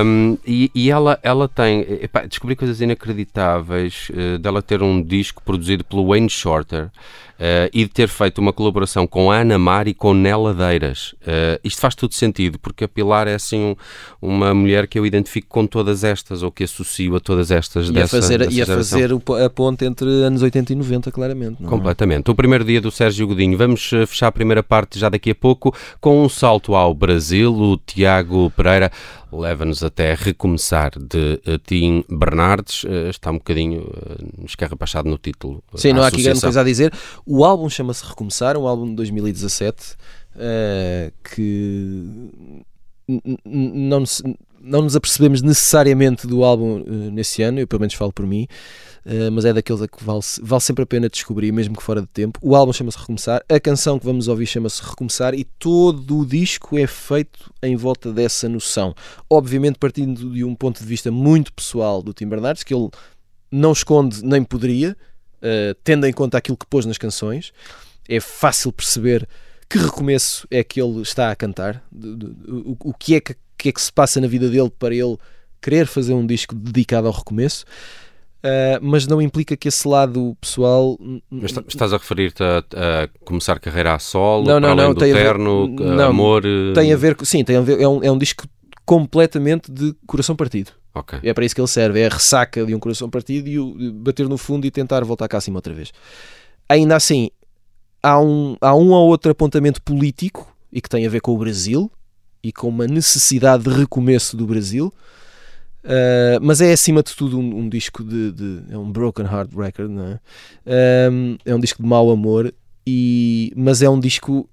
Um, 0.04 0.38
e 0.46 0.70
e 0.74 0.90
ela, 0.90 1.18
ela 1.22 1.46
tem. 1.48 1.80
epá, 2.00 2.22
descobri 2.22 2.56
coisas 2.56 2.80
inacreditáveis 2.80 4.08
eh, 4.16 4.38
dela 4.38 4.62
ter 4.62 4.82
um 4.82 5.02
disco 5.02 5.42
produzido 5.44 5.84
pelo 5.84 6.08
Wayne 6.08 6.28
Shorter 6.30 6.88
eh, 7.38 7.68
e 7.72 7.84
de 7.84 7.90
ter 7.90 8.08
feito 8.08 8.38
uma 8.38 8.52
colaboração 8.52 9.06
com 9.06 9.30
a 9.30 9.38
Ana 9.38 9.58
Mar 9.58 9.88
e 9.88 9.94
com 9.94 10.14
Neladeiras. 10.14 11.14
Uh, 11.22 11.58
isto 11.64 11.80
faz 11.80 11.94
todo 11.94 12.12
sentido, 12.14 12.58
porque 12.58 12.84
a 12.84 12.88
Pilar 12.88 13.26
é 13.26 13.34
assim 13.34 13.58
um- 13.60 13.76
uma 14.22 14.54
mulher 14.54 14.86
que 14.86 14.98
eu 14.98 15.04
identifico 15.06 15.48
com 15.48 15.66
todas 15.66 16.04
estas, 16.04 16.42
ou 16.42 16.50
que 16.50 16.64
associo 16.64 17.16
a 17.16 17.20
todas 17.20 17.50
estas 17.50 17.86
Ia 17.86 17.92
dessa, 17.92 18.16
fazer, 18.20 18.38
dessa 18.38 18.50
ia 18.52 18.64
geração. 18.64 18.76
fazer 18.98 19.44
a 19.44 19.50
ponte 19.50 19.84
entre 19.84 20.08
anos 20.08 20.42
80 20.42 20.72
e 20.72 20.76
90, 20.76 21.10
claramente. 21.10 21.56
Não 21.60 21.68
é? 21.68 21.70
Completamente. 21.70 22.30
O 22.30 22.34
primeiro 22.34 22.64
dia 22.64 22.80
do 22.80 22.90
Sérgio 22.90 23.26
Godinho. 23.26 23.56
Vamos 23.58 23.90
eh, 23.92 24.06
fechar 24.06 24.28
a 24.28 24.32
primeira 24.32 24.62
parte 24.62 24.98
já 24.98 25.08
daqui 25.08 25.30
a 25.30 25.34
pouco 25.34 25.74
com 26.00 26.22
um 26.24 26.28
salto 26.28 26.74
ao 26.74 26.94
Brasil. 26.94 27.52
O 27.54 27.76
Tiago 27.76 28.50
Pereira 28.56 28.90
leva-nos 29.38 29.82
até 29.82 30.14
recomeçar 30.14 30.92
de 30.98 31.40
eh, 31.44 31.58
Tim 31.64 32.04
Bernardes. 32.08 32.84
Eh, 32.84 33.10
está 33.10 33.30
um 33.30 33.34
bocadinho 33.34 33.82
eh, 33.82 34.44
escarrapachado 34.44 35.08
no 35.08 35.18
título. 35.18 35.62
Sim, 35.74 35.92
não 35.92 36.02
há 36.02 36.08
aqui 36.08 36.22
grande 36.22 36.40
coisa 36.40 36.60
a 36.60 36.64
dizer. 36.64 36.92
O 37.26 37.44
álbum 37.44 37.68
chama-se 37.68 38.04
Recomeçar, 38.04 38.56
um 38.56 38.66
álbum 38.66 38.86
de 38.86 38.94
2017 38.94 39.96
eh, 40.36 41.12
que 41.22 42.04
não 43.44 44.00
nos, 44.00 44.22
não 44.60 44.82
nos 44.82 44.96
apercebemos 44.96 45.42
necessariamente 45.42 46.26
do 46.26 46.42
álbum 46.42 46.82
nesse 47.12 47.42
ano, 47.42 47.60
eu 47.60 47.68
pelo 47.68 47.80
menos 47.80 47.94
falo 47.94 48.12
por 48.12 48.26
mim, 48.26 48.48
eh, 49.04 49.30
mas 49.30 49.44
é 49.44 49.52
daqueles 49.52 49.82
a 49.82 49.88
que 49.88 50.02
vale, 50.02 50.20
vale 50.42 50.60
sempre 50.60 50.82
a 50.82 50.86
pena 50.86 51.08
descobrir, 51.08 51.52
mesmo 51.52 51.76
que 51.76 51.82
fora 51.82 52.00
de 52.00 52.06
tempo. 52.08 52.38
O 52.42 52.54
álbum 52.54 52.72
chama-se 52.72 52.98
Recomeçar, 52.98 53.44
a 53.48 53.60
canção 53.60 53.98
que 53.98 54.04
vamos 54.04 54.28
ouvir 54.28 54.46
chama-se 54.46 54.82
Recomeçar 54.82 55.34
e 55.34 55.44
todo 55.44 56.18
o 56.18 56.26
disco 56.26 56.78
é 56.78 56.86
feito 56.86 57.52
em 57.62 57.76
volta 57.76 58.12
dessa 58.12 58.48
noção. 58.48 58.94
Obviamente 59.28 59.78
partindo 59.78 60.32
de 60.32 60.44
um 60.44 60.54
ponto 60.54 60.80
de 60.80 60.86
vista 60.86 61.10
muito 61.10 61.52
pessoal 61.52 62.02
do 62.02 62.12
Tim 62.12 62.26
Bernardes, 62.26 62.62
que 62.62 62.74
ele 62.74 62.88
não 63.50 63.72
esconde 63.72 64.24
nem 64.24 64.42
poderia, 64.42 64.96
Uh, 65.44 65.76
tendo 65.84 66.06
em 66.06 66.12
conta 66.12 66.38
aquilo 66.38 66.56
que 66.56 66.64
pôs 66.64 66.86
nas 66.86 66.96
canções, 66.96 67.52
é 68.08 68.18
fácil 68.18 68.72
perceber 68.72 69.28
que 69.68 69.76
recomeço 69.76 70.48
é 70.50 70.64
que 70.64 70.80
ele 70.80 71.02
está 71.02 71.30
a 71.30 71.36
cantar, 71.36 71.84
o, 71.92 72.76
o 72.80 72.94
que, 72.94 73.16
é 73.16 73.20
que, 73.20 73.36
que 73.58 73.68
é 73.68 73.72
que 73.72 73.82
se 73.82 73.92
passa 73.92 74.22
na 74.22 74.26
vida 74.26 74.48
dele 74.48 74.70
para 74.70 74.94
ele 74.94 75.18
querer 75.60 75.86
fazer 75.86 76.14
um 76.14 76.26
disco 76.26 76.54
dedicado 76.54 77.08
ao 77.08 77.12
recomeço. 77.12 77.66
Uh, 78.44 78.78
mas 78.82 79.06
não 79.06 79.22
implica 79.22 79.56
que 79.56 79.68
esse 79.68 79.88
lado 79.88 80.36
pessoal 80.38 80.98
Mas 81.30 81.44
está- 81.50 81.62
estás 81.66 81.94
a 81.94 81.96
referir-te 81.96 82.42
a, 82.42 82.58
a 82.58 83.08
começar 83.24 83.58
carreira 83.58 83.94
a 83.94 83.98
solo, 83.98 84.44
Não, 84.46 84.60
não, 84.60 84.74
não, 84.76 84.94
tem 84.94 85.12
a 85.12 85.14
ver- 85.14 85.22
terno, 85.24 85.66
não, 85.68 86.08
amor... 86.10 86.44
eh, 86.44 86.74
tem 86.74 86.92
a 86.92 86.96
ver 86.96 87.14
com- 87.14 87.24
sim, 87.24 87.42
tem 87.42 87.56
a 87.56 87.62
ver, 87.62 87.80
é 87.80 87.88
um, 87.88 88.04
é 88.04 88.10
um 88.10 88.18
disco 88.18 88.44
completamente 88.84 89.72
de 89.72 89.94
coração 90.06 90.36
partido. 90.36 90.72
Ok. 90.94 91.18
É 91.22 91.32
para 91.32 91.44
isso 91.44 91.54
que 91.54 91.60
ele 91.62 91.68
serve, 91.68 92.00
é 92.00 92.06
a 92.06 92.10
ressaca 92.10 92.66
de 92.66 92.74
um 92.74 92.78
coração 92.78 93.08
partido 93.08 93.48
e 93.48 93.58
o 93.58 93.92
bater 93.94 94.28
no 94.28 94.36
fundo 94.36 94.66
e 94.66 94.70
tentar 94.70 95.02
voltar 95.04 95.26
cá 95.26 95.38
acima 95.38 95.56
outra 95.56 95.72
vez. 95.72 95.90
Ainda 96.68 96.94
assim, 96.96 97.30
há 98.02 98.20
um, 98.20 98.56
há 98.60 98.74
um 98.74 98.90
ou 98.90 99.08
outro 99.08 99.30
apontamento 99.32 99.80
político 99.80 100.54
e 100.70 100.82
que 100.82 100.88
tem 100.90 101.06
a 101.06 101.08
ver 101.08 101.20
com 101.20 101.32
o 101.32 101.38
Brasil 101.38 101.90
e 102.42 102.52
com 102.52 102.68
uma 102.68 102.86
necessidade 102.86 103.64
de 103.64 103.70
recomeço 103.70 104.36
do 104.36 104.46
Brasil. 104.46 104.92
Uh, 105.84 106.40
mas 106.40 106.60
é 106.62 106.72
acima 106.72 107.02
de 107.02 107.14
tudo 107.14 107.38
um, 107.38 107.58
um 107.58 107.68
disco 107.68 108.02
de, 108.02 108.32
de- 108.32 108.62
é 108.70 108.78
um 108.78 108.90
broken 108.90 109.26
heart 109.26 109.50
record, 109.54 109.90
não 109.90 110.06
é? 110.06 110.20
Um, 111.10 111.36
é 111.44 111.54
um 111.54 111.60
disco 111.60 111.82
de 111.82 111.88
mau 111.88 112.10
amor 112.10 112.54
e 112.86 113.52
mas 113.54 113.82
é 113.82 113.88
um 113.90 114.00
disco 114.00 114.48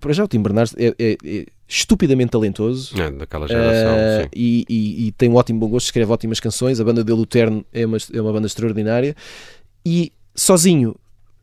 para 0.00 0.12
já 0.12 0.24
o 0.24 0.28
Tim 0.28 0.40
Bernardes 0.40 0.74
é, 0.78 0.94
é- 0.98 1.16
é 1.24 1.46
estupidamente 1.68 2.30
talentoso 2.30 2.96
É, 3.00 3.10
daquela 3.10 3.46
geração, 3.48 3.96
Uh, 4.24 4.28
e, 4.34 4.64
e- 4.68 5.06
e 5.08 5.12
tem 5.12 5.28
um 5.28 5.34
ótimo 5.34 5.58
bom 5.58 5.68
gosto, 5.68 5.86
escreve 5.86 6.10
ótimas 6.12 6.38
canções. 6.40 6.78
A 6.80 6.84
banda 6.84 7.02
dele, 7.02 7.20
o 7.20 7.26
Terno, 7.26 7.64
é 7.72 7.84
uma, 7.84 7.96
é 8.14 8.20
uma 8.20 8.32
banda 8.32 8.46
extraordinária. 8.46 9.14
E 9.84 10.12
sozinho 10.34 10.94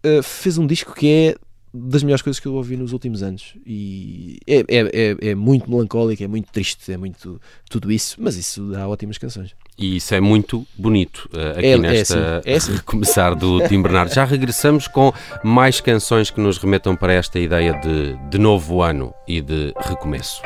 uh, 0.05 0.23
fez 0.23 0.57
um 0.57 0.65
disco 0.65 0.93
que 0.95 1.07
é 1.09 1.35
das 1.73 2.03
melhores 2.03 2.21
coisas 2.21 2.39
que 2.39 2.47
eu 2.47 2.53
ouvi 2.53 2.77
nos 2.77 2.93
últimos 2.93 3.23
anos. 3.23 3.55
E 3.65 4.37
é, 4.45 4.59
é, 4.59 4.65
é, 4.69 5.29
é 5.31 5.35
muito 5.35 5.69
melancólico, 5.69 6.23
é 6.23 6.27
muito 6.27 6.51
triste, 6.51 6.91
é 6.91 6.97
muito 6.97 7.41
tudo 7.69 7.91
isso, 7.91 8.15
mas 8.19 8.35
isso 8.35 8.69
dá 8.71 8.87
ótimas 8.87 9.17
canções. 9.17 9.55
E 9.77 9.95
isso 9.95 10.13
é 10.13 10.21
muito 10.21 10.67
bonito 10.77 11.27
eh, 11.33 11.51
aqui 11.57 11.65
É- 11.65 11.71
é 11.71 11.77
nesta 11.77 12.37
assim, 12.37 12.49
é 12.49 12.55
assim. 12.55 12.77
começar 12.85 13.33
do 13.33 13.67
Tim 13.67 13.81
Bernardo. 13.81 14.13
Já 14.13 14.23
regressamos 14.23 14.87
com 14.87 15.11
mais 15.43 15.81
canções 15.81 16.29
que 16.29 16.39
nos 16.39 16.57
remetam 16.59 16.95
para 16.95 17.13
esta 17.13 17.39
ideia 17.39 17.73
de, 17.79 18.15
de 18.29 18.37
novo 18.37 18.81
ano 18.83 19.11
e 19.27 19.41
de 19.41 19.73
recomeço. 19.79 20.41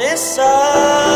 Recomeçar. 0.00 1.09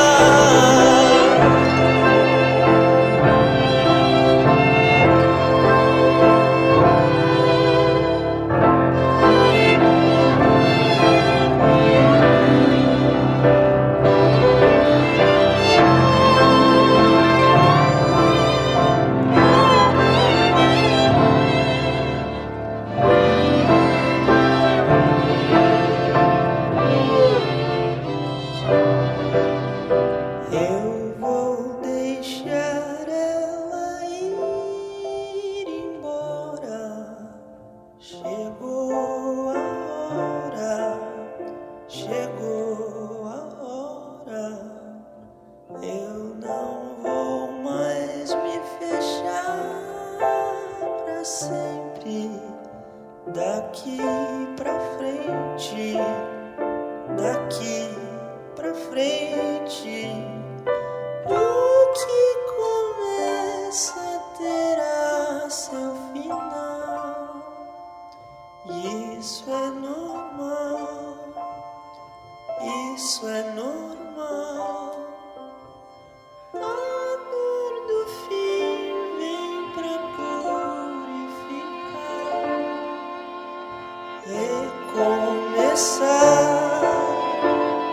Purificar. 85.74 86.84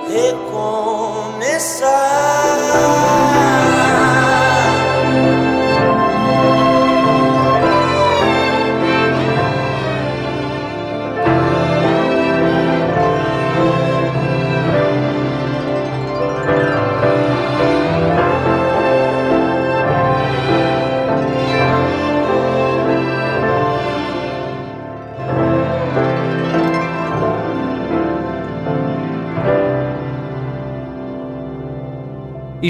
Recomeçar. 0.08 0.81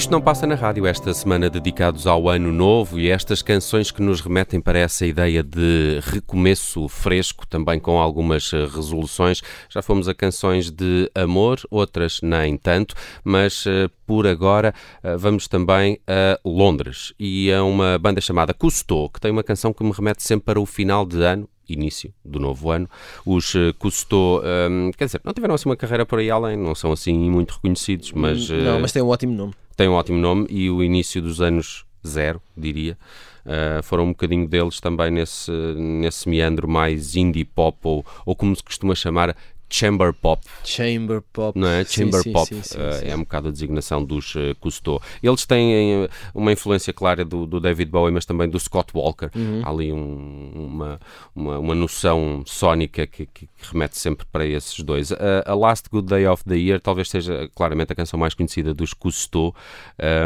Isto 0.01 0.09
não 0.09 0.19
passa 0.19 0.47
na 0.47 0.55
rádio 0.55 0.87
esta 0.87 1.13
semana 1.13 1.47
dedicados 1.47 2.07
ao 2.07 2.27
ano 2.27 2.51
novo 2.51 2.99
e 2.99 3.11
estas 3.11 3.43
canções 3.43 3.91
que 3.91 4.01
nos 4.01 4.19
remetem 4.19 4.59
para 4.59 4.79
essa 4.79 5.05
ideia 5.05 5.43
de 5.43 5.99
recomeço 6.01 6.87
fresco, 6.89 7.45
também 7.45 7.79
com 7.79 7.99
algumas 7.99 8.51
eh, 8.51 8.65
resoluções. 8.65 9.43
Já 9.69 9.83
fomos 9.83 10.07
a 10.09 10.15
canções 10.15 10.71
de 10.71 11.07
amor, 11.13 11.59
outras 11.69 12.19
nem 12.23 12.57
tanto, 12.57 12.95
mas 13.23 13.63
uh, 13.67 13.91
por 14.07 14.25
agora 14.25 14.73
uh, 15.03 15.19
vamos 15.19 15.47
também 15.47 15.99
a 16.07 16.39
Londres 16.43 17.13
e 17.19 17.53
a 17.53 17.63
uma 17.63 17.99
banda 17.99 18.19
chamada 18.19 18.55
Cousteau, 18.55 19.07
que 19.07 19.21
tem 19.21 19.29
uma 19.29 19.43
canção 19.43 19.71
que 19.71 19.83
me 19.83 19.91
remete 19.91 20.23
sempre 20.23 20.45
para 20.45 20.59
o 20.59 20.65
final 20.65 21.05
de 21.05 21.21
ano, 21.21 21.47
início 21.71 22.13
do 22.23 22.39
novo 22.39 22.71
ano. 22.71 22.89
Os 23.25 23.53
uh, 23.55 23.73
Cousteau, 23.77 24.41
um, 24.69 24.91
quer 24.91 25.05
dizer, 25.05 25.21
não 25.23 25.34
tiveram 25.34 25.55
assim 25.55 25.69
uma 25.69 25.75
carreira 25.75 26.05
por 26.05 26.19
aí 26.19 26.29
além, 26.29 26.57
não 26.57 26.75
são 26.75 26.91
assim 26.91 27.13
muito 27.29 27.55
reconhecidos, 27.55 28.12
mas... 28.12 28.49
Uh, 28.49 28.55
Não, 28.55 28.79
mas 28.79 28.91
tem 28.91 29.01
um 29.01 29.07
ótimo 29.07 29.34
nome. 29.34 29.53
tem 29.75 29.88
um 29.88 29.93
ótimo 29.93 30.17
nome 30.17 30.47
e 30.49 30.69
o 30.69 30.84
início 30.84 31.21
dos 31.21 31.41
anos 31.41 31.86
zero, 32.05 32.41
diria. 32.55 32.97
Uh, 33.45 33.81
foram 33.81 34.05
um 34.05 34.10
bocadinho 34.10 34.47
deles 34.47 34.79
também 34.79 35.10
nesse, 35.10 35.51
nesse 35.51 36.29
meandro 36.29 36.67
mais 36.67 37.15
indie 37.15 37.43
pop 37.43 37.77
ou, 37.84 38.05
ou 38.23 38.36
como 38.36 38.55
se 38.55 38.63
costuma 38.63 38.93
chamar 38.93 39.36
chamber 39.71 40.13
pop, 40.13 40.43
Chamber 40.63 41.21
Pop. 41.34 41.57
não 41.57 41.67
é? 41.67 41.84
Chamber 41.86 42.21
sim, 42.21 42.31
pop 42.34 42.47
sim, 42.53 42.62
sim, 42.62 42.77
uh, 42.77 42.93
sim. 42.93 43.07
é 43.07 43.15
um 43.15 43.19
bocado 43.21 43.47
a 43.47 43.51
designação 43.51 44.03
dos 44.03 44.36
uh, 44.36 44.53
Cousteau. 44.60 45.01
Eles 45.23 45.45
têm 45.45 46.03
uh, 46.03 46.10
uma 46.36 46.51
influência 46.51 46.91
clara 46.93 47.23
do, 47.25 47.45
do 47.45 47.60
David 47.60 47.89
Bowie, 47.89 48.13
mas 48.13 48.25
também 48.25 48.49
do 48.49 48.60
Scott 48.60 48.91
Walker. 48.93 49.29
Uhum. 49.36 49.62
Há 49.63 49.69
ali 49.69 49.91
um- 49.93 50.51
uma, 50.55 50.99
uma, 51.36 51.57
uma 51.60 51.75
noção 51.75 52.43
sónica 52.45 53.07
que, 53.07 53.25
que- 53.25 53.47
que 53.47 53.71
remete 53.71 53.97
sempre 53.97 54.25
para 54.31 54.45
esses 54.45 54.79
dois. 54.81 55.12
Uh, 55.12 55.17
a 55.45 55.55
Last 55.55 55.89
Good 55.89 56.07
Day 56.07 56.27
of 56.27 56.43
the 56.43 56.55
Year 56.57 56.79
talvez 56.81 57.10
seja 57.10 57.49
claramente 57.55 57.93
a 57.93 57.95
canção 57.95 58.19
mais 58.19 58.34
conhecida 58.34 58.73
dos 58.73 58.93
Cousteau. 58.93 59.55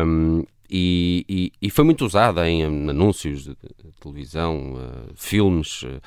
um, 0.05 0.43
e, 0.69 1.25
e- 1.30 1.51
e 1.62 1.69
foi 1.69 1.84
muito 1.86 2.06
usada 2.06 2.47
em 2.49 2.65
um, 2.67 2.89
anúncios 2.89 3.43
de, 3.43 3.56
televisão, 3.99 4.73
uh, 4.75 5.13
filmes. 5.15 5.84
uh, 5.84 6.01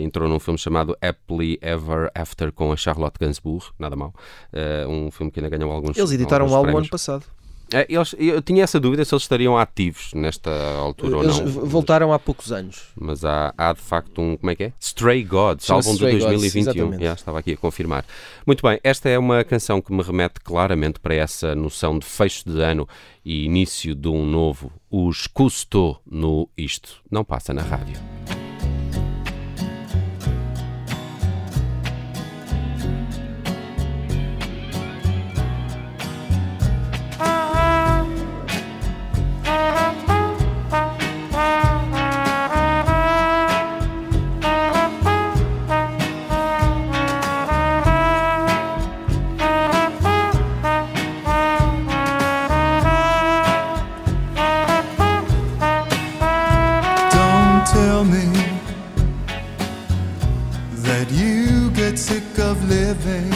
entrou 0.00 0.28
num 0.28 0.38
filme 0.38 0.58
chamado 0.58 0.96
Happily 1.00 1.58
Ever 1.62 2.10
After 2.14 2.52
com 2.52 2.70
a 2.72 2.76
Charlotte 2.76 3.16
Gainsbourg, 3.18 3.66
nada 3.78 3.96
mal. 3.96 4.14
Uh, 4.52 4.88
um 4.88 5.10
filme 5.10 5.30
que 5.32 5.40
ainda 5.40 5.48
ganhou 5.56 5.72
alguns 5.72 5.96
Eles 5.96 6.12
editaram 6.12 6.44
um 6.46 6.48
alguns 6.48 6.56
álbum 6.56 6.66
prémios. 6.66 6.84
ano 6.86 6.90
passado. 6.90 7.24
É, 7.72 7.86
eles- 7.88 8.14
eu 8.18 8.42
tinha 8.42 8.64
essa 8.64 8.80
dúvida 8.80 9.04
se 9.04 9.14
eles 9.14 9.22
estariam 9.22 9.56
ativos 9.56 10.12
nesta 10.14 10.50
altura 10.74 11.18
Eles 11.18 11.38
ou 11.38 11.44
não. 11.46 11.66
voltaram 11.66 12.12
há 12.12 12.18
poucos 12.18 12.50
anos. 12.50 12.88
Mas 12.96 13.24
há, 13.24 13.54
há 13.56 13.72
de 13.72 13.80
facto 13.80 14.20
um. 14.20 14.36
Como 14.36 14.50
é 14.50 14.56
que 14.56 14.64
é? 14.64 14.72
Stray 14.80 15.22
Gods, 15.24 15.70
álbum 15.70 15.90
de 15.90 15.94
Stray 15.94 16.12
Gods, 16.18 16.24
2021. 16.26 16.70
exatamente. 16.72 17.04
Já 17.04 17.12
estava 17.14 17.38
aqui 17.38 17.52
a 17.52 17.56
confirmar. 17.56 18.04
Muito 18.46 18.62
bem, 18.66 18.80
esta 18.82 19.08
é 19.08 19.18
uma 19.18 19.44
canção 19.44 19.80
que 19.80 19.92
me 19.92 20.02
remete 20.02 20.40
claramente 20.40 20.98
para 20.98 21.14
essa 21.14 21.54
noção 21.54 21.98
de 21.98 22.06
fecho 22.06 22.50
de 22.50 22.60
ano 22.60 22.88
e 23.24 23.44
início 23.44 23.94
de 23.94 24.08
um 24.08 24.26
novo. 24.26 24.72
Os 24.90 25.26
Cousteau 25.28 26.00
no 26.04 26.48
Isto. 26.56 26.96
Não 27.10 27.24
passa 27.24 27.52
na 27.54 27.62
rádio. 27.62 28.39
That 61.00 61.10
you 61.12 61.70
get 61.70 61.98
sick 61.98 62.38
of 62.38 62.62
living 62.68 63.32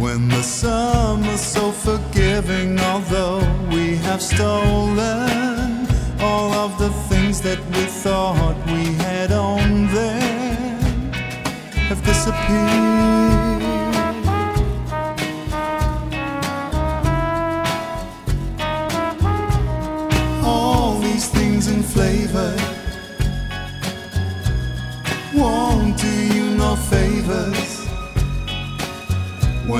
when 0.00 0.28
the 0.28 0.42
summer's 0.42 1.40
so 1.40 1.70
forgiving. 1.70 2.80
Although 2.80 3.38
we 3.68 3.94
have 4.08 4.20
stolen 4.20 5.86
all 6.18 6.50
of 6.64 6.76
the 6.78 6.90
things 7.08 7.40
that 7.42 7.60
we 7.72 7.84
thought 8.02 8.56
we 8.66 8.94
had 9.06 9.30
owned, 9.30 9.90
then 9.90 11.12
have 11.88 12.04
disappeared. 12.04 13.43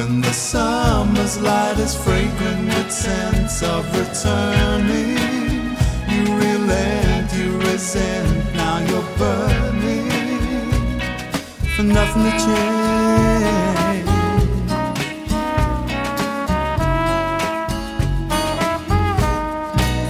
When 0.06 0.20
the 0.20 0.32
summer's 0.32 1.40
light 1.40 1.78
is 1.78 1.94
fragrant 1.94 2.66
with 2.66 2.90
sense 2.90 3.62
of 3.62 3.84
returning. 3.98 5.16
You 6.12 6.24
relent 6.44 7.32
you 7.32 7.58
resent 7.60 8.54
now 8.54 8.78
you're 8.88 9.08
burning 9.16 10.10
for 11.74 11.84
nothing 11.84 12.22
to 12.24 12.32
change. 12.44 14.04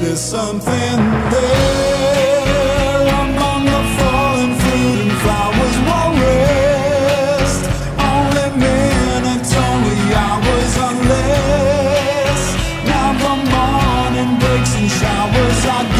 There's 0.00 0.20
something 0.20 0.96
there 1.30 2.23
showers 14.88 15.66
are 15.66 15.93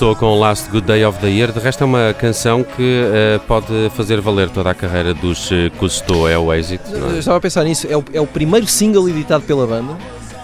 Cousteau 0.00 0.16
com 0.16 0.38
Last 0.38 0.70
Good 0.70 0.86
Day 0.86 1.04
of 1.04 1.18
the 1.18 1.28
Year, 1.28 1.52
de 1.52 1.58
resto 1.58 1.82
é 1.82 1.84
uma 1.84 2.14
canção 2.14 2.64
que 2.64 3.02
eh, 3.12 3.38
pode 3.46 3.90
fazer 3.94 4.18
valer 4.18 4.48
toda 4.48 4.70
a 4.70 4.74
carreira 4.74 5.12
dos 5.12 5.52
eh, 5.52 5.68
Cousteau, 5.76 6.26
é 6.26 6.38
o 6.38 6.50
êxito, 6.54 6.90
não 6.90 7.10
Eu 7.10 7.16
é? 7.16 7.18
estava 7.18 7.36
a 7.36 7.40
pensar 7.40 7.64
nisso, 7.64 7.86
é 7.86 7.94
o, 7.94 8.02
é 8.14 8.18
o 8.18 8.26
primeiro 8.26 8.66
single 8.66 9.06
editado 9.10 9.44
pela 9.44 9.66
banda, 9.66 9.94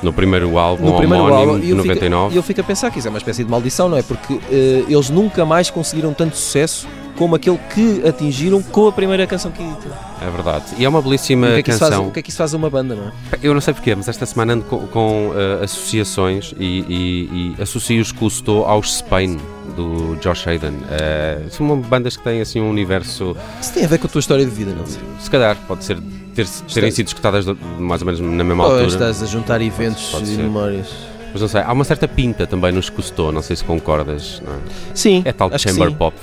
No 0.03 0.12
primeiro 0.12 0.59
álbum 0.59 0.85
no 0.85 0.97
primeiro 0.99 1.25
homónimo 1.25 1.53
álbum, 1.53 1.61
de 1.61 1.69
e 1.69 1.71
eu, 1.71 1.77
fico, 1.79 1.88
99. 1.88 2.35
e 2.35 2.37
eu 2.37 2.42
fico 2.42 2.61
a 2.61 2.64
pensar 2.64 2.90
que 2.90 2.99
isso 2.99 3.09
é 3.09 3.11
uma 3.11 3.16
espécie 3.16 3.45
de 3.45 3.51
maldição, 3.51 3.88
não 3.88 3.97
é? 3.97 4.03
Porque 4.03 4.38
eh, 4.53 4.85
eles 4.90 5.09
nunca 5.09 5.47
mais 5.47 5.71
conseguiram 5.71 6.12
tanto 6.12 6.37
sucesso 6.37 6.87
como 7.16 7.35
aquele 7.37 7.59
que 7.74 8.07
atingiram 8.07 8.62
com 8.62 8.88
a 8.88 8.92
primeira 8.92 9.26
canção 9.26 9.50
que 9.50 9.62
editaram. 9.62 9.96
É 10.20 10.31
verdade. 10.31 10.64
E 10.79 10.85
é 10.85 10.88
uma 10.88 11.00
E 11.00 11.02
belíssima 11.02 11.46
O 11.48 11.50
que, 11.50 11.57
é 11.59 11.62
que 11.62 11.70
isso 11.70 11.79
faz, 11.79 11.90
canção. 11.90 12.09
o 12.09 12.11
que 12.12 12.18
é 12.18 12.22
que 12.22 12.31
isso 12.31 12.38
faz 12.38 12.55
a 12.55 12.57
uma 12.57 12.70
banda, 12.70 12.94
não 12.94 13.05
é? 13.09 13.12
Eu 13.42 13.52
não 13.55 13.61
sei 13.61 13.74
porquê, 13.74 13.94
mas 13.94 14.09
esta 14.09 14.24
semana 14.26 14.52
ando 14.55 14.64
com, 14.64 14.87
com, 14.88 15.33
eh, 15.35 15.64
associações 15.64 16.55
e, 16.59 16.64
e, 16.88 17.55
e 17.59 17.62
associo 17.62 18.00
os 18.00 18.12
Cousteau 18.12 18.64
aos 18.64 18.96
Spain, 18.98 19.38
do 19.76 20.16
Josh 20.22 20.46
Hayden. 20.46 20.74
Eh, 20.90 21.42
são 21.50 21.81
bandas 21.81 22.16
que 22.16 22.22
têm 22.24 22.40
assim 22.40 22.61
um 22.61 22.70
universo, 22.70 23.37
Isso 23.61 23.72
tem 23.74 23.85
a 23.85 23.88
ver 23.88 23.98
com 23.98 24.07
a 24.07 24.11
tua 24.11 24.18
história 24.20 24.44
de 24.44 24.50
vida, 24.50 24.72
não 24.76 24.87
sei. 24.87 25.00
se 25.20 25.31
calhar, 25.31 25.57
pode 25.68 25.85
ser 25.85 25.98
ter, 26.35 26.46
terem 26.72 26.90
sido 26.90 27.07
escutadas 27.09 27.44
mais 27.79 28.00
ou 28.02 28.07
menos 28.07 28.20
na 28.20 28.44
mesma 28.44 28.64
Ou 28.64 28.70
altura. 28.72 28.87
estás 28.88 29.22
a 29.22 29.26
juntar 29.26 29.61
eventos 29.61 30.11
pode 30.11 30.24
e 30.24 30.37
ser. 30.37 30.42
memórias. 30.42 30.88
Mas 31.37 31.42
não 31.42 31.49
sei, 31.49 31.61
há 31.61 31.70
uma 31.70 31.85
certa 31.85 32.09
pinta 32.09 32.46
também 32.46 32.72
nos 32.72 32.88
Cousteau, 32.88 33.31
não 33.31 33.42
sei 33.42 33.57
se 33.57 33.62
concordas. 33.62 34.40
não 34.42 34.55
é? 34.55 34.57
Sim, 34.94 35.20
É 35.22 35.33
tal 35.35 35.51
chamber 35.59 35.92
pop. 35.94 36.16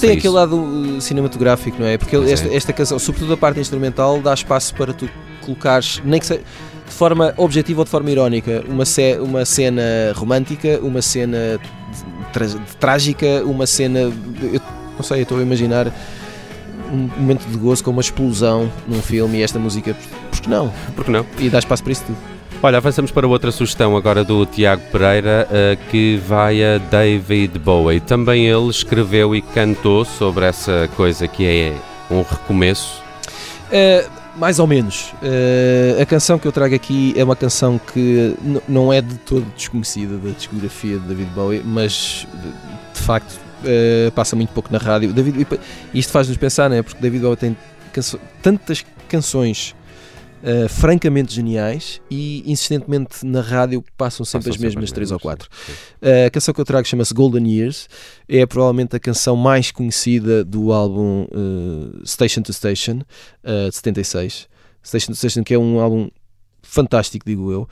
Tem 0.00 0.10
aquele 0.10 0.18
isso. 0.18 0.30
lado 0.30 0.54
uh, 0.56 1.00
cinematográfico, 1.00 1.76
não 1.80 1.88
é? 1.88 1.98
Porque 1.98 2.14
esta, 2.14 2.46
é. 2.48 2.54
esta 2.54 2.72
canção, 2.72 2.96
sobretudo 3.00 3.32
a 3.32 3.36
parte 3.36 3.58
instrumental, 3.58 4.20
dá 4.20 4.32
espaço 4.32 4.72
para 4.76 4.92
tu 4.92 5.10
colocares, 5.40 6.00
nem 6.04 6.20
que 6.20 6.26
seja 6.26 6.40
de 6.86 6.92
forma 6.94 7.34
objetiva 7.36 7.80
ou 7.80 7.84
de 7.84 7.90
forma 7.90 8.08
irónica, 8.12 8.62
uma, 8.68 8.84
ce- 8.84 9.18
uma 9.20 9.44
cena 9.44 9.82
romântica, 10.14 10.78
uma 10.82 11.02
cena 11.02 11.58
trágica, 12.78 13.42
uma 13.44 13.66
cena. 13.66 13.98
Eu 14.00 14.60
não 14.96 15.02
sei, 15.02 15.18
eu 15.18 15.22
estou 15.22 15.38
a 15.38 15.42
imaginar 15.42 15.92
um 16.92 17.08
momento 17.20 17.44
de 17.48 17.56
gozo 17.56 17.82
com 17.82 17.90
uma 17.90 18.00
explosão 18.02 18.70
num 18.86 19.02
filme 19.02 19.38
e 19.38 19.42
esta 19.42 19.58
música, 19.58 19.96
porque 20.30 20.48
não? 20.48 20.72
Por 20.94 21.04
que 21.04 21.10
não? 21.10 21.26
E 21.38 21.48
dá 21.50 21.58
espaço 21.58 21.82
para 21.82 21.92
isso 21.92 22.04
tudo. 22.06 22.18
Olha, 22.62 22.76
avançamos 22.76 23.10
para 23.10 23.26
outra 23.26 23.50
sugestão 23.50 23.96
agora 23.96 24.22
do 24.22 24.44
Tiago 24.44 24.82
Pereira, 24.92 25.48
eh, 25.50 25.78
que 25.90 26.18
vai 26.28 26.62
a 26.62 26.76
David 26.76 27.58
Bowie. 27.58 28.00
Também 28.00 28.46
ele 28.46 28.68
escreveu 28.68 29.34
e 29.34 29.40
cantou 29.40 30.04
sobre 30.04 30.44
essa 30.44 30.86
coisa 30.94 31.26
que 31.26 31.42
é 31.42 31.74
um 32.10 32.20
recomeço. 32.20 33.02
Uh, 33.72 34.10
mais 34.36 34.58
ou 34.58 34.66
menos. 34.66 35.10
Uh, 35.22 36.02
a 36.02 36.04
canção 36.04 36.38
que 36.38 36.46
eu 36.46 36.52
trago 36.52 36.74
aqui 36.74 37.14
é 37.16 37.24
uma 37.24 37.34
canção 37.34 37.80
que 37.94 38.36
não 38.68 38.92
é 38.92 39.00
de 39.00 39.14
todo 39.20 39.46
desconhecida 39.56 40.18
da 40.18 40.28
discografia 40.30 40.98
de 40.98 41.06
David 41.06 41.30
Bowie, 41.34 41.62
mas 41.64 42.26
de, 42.92 43.00
facto 43.00 43.40
uh, 43.64 44.12
passa 44.12 44.36
muito 44.36 44.50
pouco 44.50 44.70
na 44.70 44.78
rádio. 44.78 45.14
David, 45.14 45.46
isto 45.94 46.12
faz-nos 46.12 46.36
pensar, 46.36 46.68
né? 46.68 46.82
porque 46.82 47.00
David 47.00 47.22
Bowie 47.22 47.36
tem 47.38 47.56
canso- 47.90 48.20
tantas 48.42 48.84
canções 49.08 49.74
uh, 50.42 50.68
francamente 50.68 51.34
geniais 51.34 52.00
e 52.10 52.42
insistentemente 52.50 53.24
na 53.24 53.40
rádio 53.40 53.82
passam 53.96 54.24
sempre 54.24 54.48
Passam 54.48 54.50
as 54.50 54.56
sempre 54.56 54.66
mesmas 54.66 54.84
as 54.84 54.92
três 54.92 55.10
ou 55.10 55.18
quatro. 55.20 55.48
Uh, 56.02 56.26
a 56.26 56.30
canção 56.30 56.52
que 56.54 56.60
eu 56.60 56.64
trago 56.64 56.86
chama-se 56.86 57.12
Golden 57.14 57.46
Years, 57.50 57.88
é 58.28 58.44
provavelmente 58.46 58.94
a 58.96 59.00
canção 59.00 59.36
mais 59.36 59.70
conhecida 59.70 60.44
do 60.44 60.72
álbum 60.72 61.26
uh, 61.30 62.06
Station 62.06 62.42
to 62.42 62.52
Station, 62.52 62.98
de 63.68 63.74
76. 63.74 64.48
Station 64.84 65.12
to 65.12 65.16
Station, 65.16 65.44
que 65.44 65.54
é 65.54 65.58
um 65.58 65.78
álbum 65.80 66.08
fantástico, 66.62 67.24
digo 67.26 67.50
eu. 67.52 67.68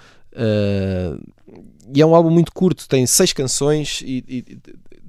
E 1.95 2.01
é 2.03 2.07
um 2.07 2.15
álbum 2.15 2.31
muito 2.31 2.53
curto, 2.53 2.87
tem 2.89 3.07
seis 3.07 3.33
canções 3.33 4.03
e, 4.05 4.23
e 4.29 4.59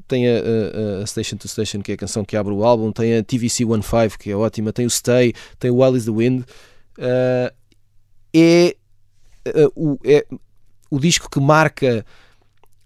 tem 0.07 0.27
a, 0.27 0.31
a- 0.31 1.03
a 1.03 1.05
Station 1.05 1.35
to 1.37 1.47
Station, 1.47 1.81
que 1.81 1.91
é 1.91 1.95
a 1.95 1.97
canção 1.97 2.23
que 2.25 2.35
abre 2.35 2.53
o 2.53 2.63
álbum, 2.63 2.91
tem 2.91 3.17
a 3.17 3.23
TVC 3.23 3.63
15, 3.65 4.17
que 4.17 4.31
é 4.31 4.35
ótima, 4.35 4.71
tem 4.73 4.85
o 4.85 4.89
Stay, 4.89 5.33
tem 5.59 5.69
o 5.69 5.81
While 5.83 5.97
is 5.97 6.05
the 6.05 6.11
Wind. 6.11 6.45
Uh, 6.99 7.55
é, 8.33 8.75
uh, 9.47 9.71
o, 9.75 9.99
é 10.03 10.25
o 10.91 10.99
disco 10.99 11.29
que 11.29 11.39
marca 11.39 12.05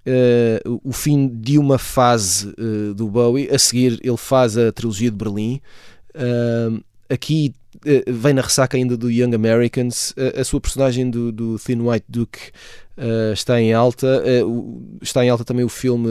uh, 0.06 0.82
o 0.84 0.91
fim 0.91 1.28
de 1.28 1.58
uma 1.58 1.80
fase 1.80 2.54
uh, 2.60 2.93
do 2.93 3.08
Bowie. 3.08 3.49
A 3.49 3.58
seguir, 3.58 3.99
ele 4.04 4.17
faz 4.17 4.58
a 4.58 4.71
trilogia 4.71 5.10
de 5.10 5.17
Berlim. 5.17 5.60
Aqui 7.10 7.54
vem 8.08 8.34
na 8.34 8.41
ressaca 8.41 8.78
ainda 8.78 8.95
do 8.95 9.10
Young 9.10 9.34
Americans. 9.34 10.13
A 10.39 10.43
sua 10.43 10.62
personagem 10.62 11.10
do, 11.10 11.32
do 11.32 11.60
Thin 11.60 11.82
White 11.82 12.06
Duke 12.08 12.52
uh, 12.97 13.34
está 13.34 13.60
em 13.62 13.73
alta. 13.73 14.23
Uh, 14.45 14.97
está 15.01 15.23
em 15.23 15.29
alta 15.29 15.43
também 15.43 15.63
o 15.65 15.69
filme 15.69 16.10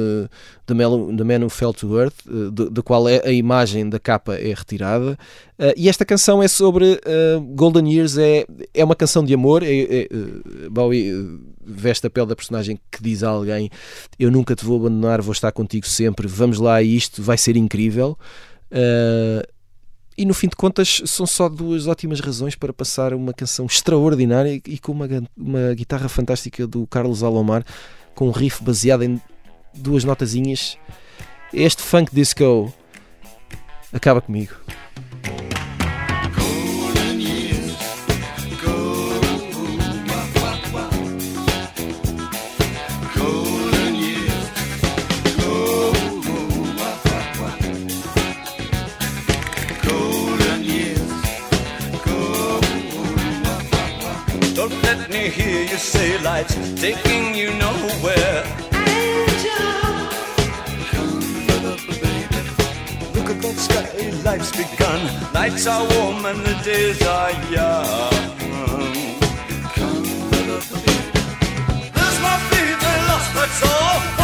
The 0.66 0.74
Man, 0.74 1.16
The 1.16 1.24
Man 1.24 1.44
Who 1.44 1.50
Fell 1.50 1.72
to 1.74 1.98
Earth, 1.98 2.14
uh, 2.26 2.50
do- 2.50 2.70
da 2.70 2.82
qual 2.82 3.08
é, 3.08 3.20
a 3.24 3.32
imagem 3.32 3.88
da 3.88 3.98
capa 3.98 4.34
é 4.34 4.52
retirada. 4.54 5.18
E 5.76 5.88
esta 5.88 6.04
canção 6.04 6.42
é 6.42 6.48
sobre 6.48 7.00
Golden 7.54 7.88
Years, 7.88 8.18
é, 8.18 8.44
é 8.74 8.84
uma 8.84 8.96
canção 8.96 9.24
de 9.24 9.32
amor. 9.32 9.62
É, 9.62 9.68
é, 9.68 10.08
Bowie 10.68 11.12
veste 11.64 12.04
a 12.04 12.10
pele 12.10 12.26
da 12.26 12.34
personagem 12.34 12.80
que 12.90 13.00
diz 13.00 13.22
a 13.22 13.28
alguém: 13.28 13.70
Eu 14.18 14.28
nunca 14.32 14.56
te 14.56 14.64
vou 14.64 14.80
abandonar, 14.80 15.22
vou 15.22 15.32
estar 15.32 15.52
contigo 15.52 15.86
sempre. 15.86 16.26
Vamos 16.26 16.58
lá 16.58 16.74
a 16.76 16.82
isto, 16.82 17.22
vai 17.22 17.38
ser 17.38 17.56
incrível. 17.56 18.18
E 20.16 20.24
no 20.24 20.34
fim 20.34 20.48
de 20.48 20.56
contas 20.56 21.02
são 21.06 21.26
só 21.26 21.48
duas 21.48 21.86
ótimas 21.86 22.20
razões 22.20 22.54
para 22.54 22.72
passar 22.72 23.14
uma 23.14 23.32
canção 23.32 23.66
extraordinária 23.66 24.60
e 24.66 24.78
com 24.78 24.92
uma, 24.92 25.08
uma 25.36 25.74
guitarra 25.74 26.08
fantástica 26.08 26.66
do 26.66 26.86
Carlos 26.86 27.22
Alomar 27.22 27.64
com 28.14 28.28
um 28.28 28.30
riff 28.30 28.62
baseado 28.62 29.02
em 29.02 29.20
duas 29.74 30.04
notazinhas. 30.04 30.76
Este 31.52 31.82
funk 31.82 32.14
disco 32.14 32.72
acaba 33.92 34.20
comigo. 34.20 34.54
Taking 56.82 57.32
you 57.32 57.48
nowhere. 57.54 58.42
Come 60.90 61.20
for 61.46 61.58
the 61.64 61.74
Look 63.14 63.30
at 63.30 63.40
that 63.40 63.56
sky, 63.56 63.86
life's 64.24 64.50
begun. 64.50 65.00
Nights 65.32 65.68
are 65.68 65.86
warm 65.94 66.26
and 66.26 66.40
the 66.40 66.56
days 66.64 67.00
are 67.06 67.30
young. 67.56 68.24
Come, 69.76 70.04
fella, 70.30 70.58
baby. 70.72 71.02
There's 71.94 72.18
no 72.26 72.34
fever 72.50 72.94
lost, 73.08 73.30
that's 73.36 73.62
all. 73.62 74.21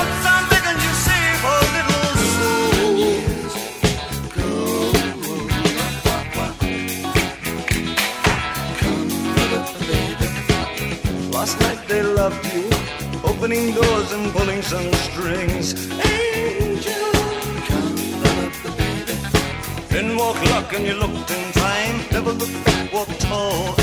They 11.88 12.03
loved 12.03 12.44
you, 12.53 12.68
opening 13.24 13.72
doors 13.72 14.12
and 14.12 14.31
pulling 14.33 14.61
some 14.61 14.92
strings. 14.92 15.88
Angel, 16.05 17.12
then 19.88 20.16
walk 20.16 20.38
luck 20.51 20.72
and 20.74 20.87
you 20.87 20.94
looked 20.94 21.31
in 21.31 21.53
time. 21.53 21.96
Never 22.12 22.33
looked 22.33 22.64
back, 22.64 22.92
walked 22.92 23.20
tall, 23.20 23.74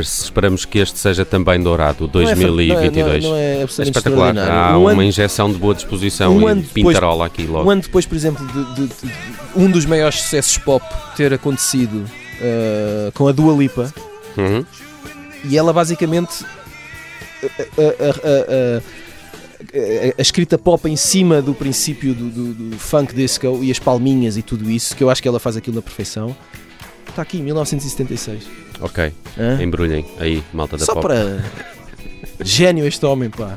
esperamos 0.00 0.64
que 0.64 0.78
este 0.78 0.98
seja 0.98 1.24
também 1.24 1.60
dourado, 1.62 2.10
Não 2.12 2.20
é 2.22 2.26
fa- 2.28 2.34
2022. 2.34 3.24
Não 3.24 3.30
é, 3.30 3.32
não 3.32 3.36
é 3.38 3.60
É 3.60 3.64
espetacular. 3.64 4.38
Há 4.38 4.78
Um 4.78 4.90
uma 4.92 5.04
injeção 5.04 5.50
de 5.52 5.58
boa 5.58 5.74
disposição 5.74 6.36
Um 6.36 6.50
e 6.58 6.62
pintarola 6.62 7.26
aqui 7.26 7.46
logo. 7.46 7.66
Um 7.66 7.70
ano 7.70 7.82
depois, 7.82 8.06
por 8.06 8.14
exemplo, 8.14 8.46
de, 8.46 8.74
de- 8.74 8.86
de- 8.88 9.12
um 9.56 9.70
dos 9.70 9.84
maiores 9.86 10.20
sucessos 10.20 10.56
pop 10.58 10.84
ter 11.16 11.32
acontecido 11.32 12.04
uh, 12.04 13.12
com 13.14 13.28
a 13.28 13.32
Dua 13.32 13.54
Lipa, 13.56 13.92
Uhum. 14.36 14.64
e 15.44 15.56
ela 15.58 15.72
basicamente 15.72 16.44
a- 17.78 18.78
a- 18.78 18.82
a 20.18 20.22
escrita 20.22 20.56
pop 20.56 20.88
em 20.88 20.96
cima 20.96 21.42
do 21.42 21.52
princípio 21.54 22.14
do, 22.14 22.28
do- 22.30 22.54
do 22.70 22.78
funk 22.78 23.14
disco 23.14 23.60
e 23.62 23.70
as 23.70 23.78
palminhas 23.78 24.36
e 24.36 24.42
tudo 24.42 24.70
isso, 24.70 24.94
que 24.96 25.02
eu 25.02 25.10
acho 25.10 25.20
que 25.20 25.28
ela 25.28 25.38
faz 25.40 25.56
aquilo 25.56 25.76
na 25.76 25.82
perfeição. 25.82 26.34
Está 27.08 27.22
aqui, 27.22 27.38
1976. 27.42 28.44
Ok, 28.80 29.12
Hã? 29.38 29.62
embrulhem 29.62 30.04
aí, 30.20 30.42
malta 30.52 30.76
da 30.76 30.84
Só 30.84 30.94
pop. 30.94 31.06
para. 31.08 31.42
Gênio 32.42 32.86
este 32.86 33.04
homem, 33.04 33.28
pá. 33.30 33.56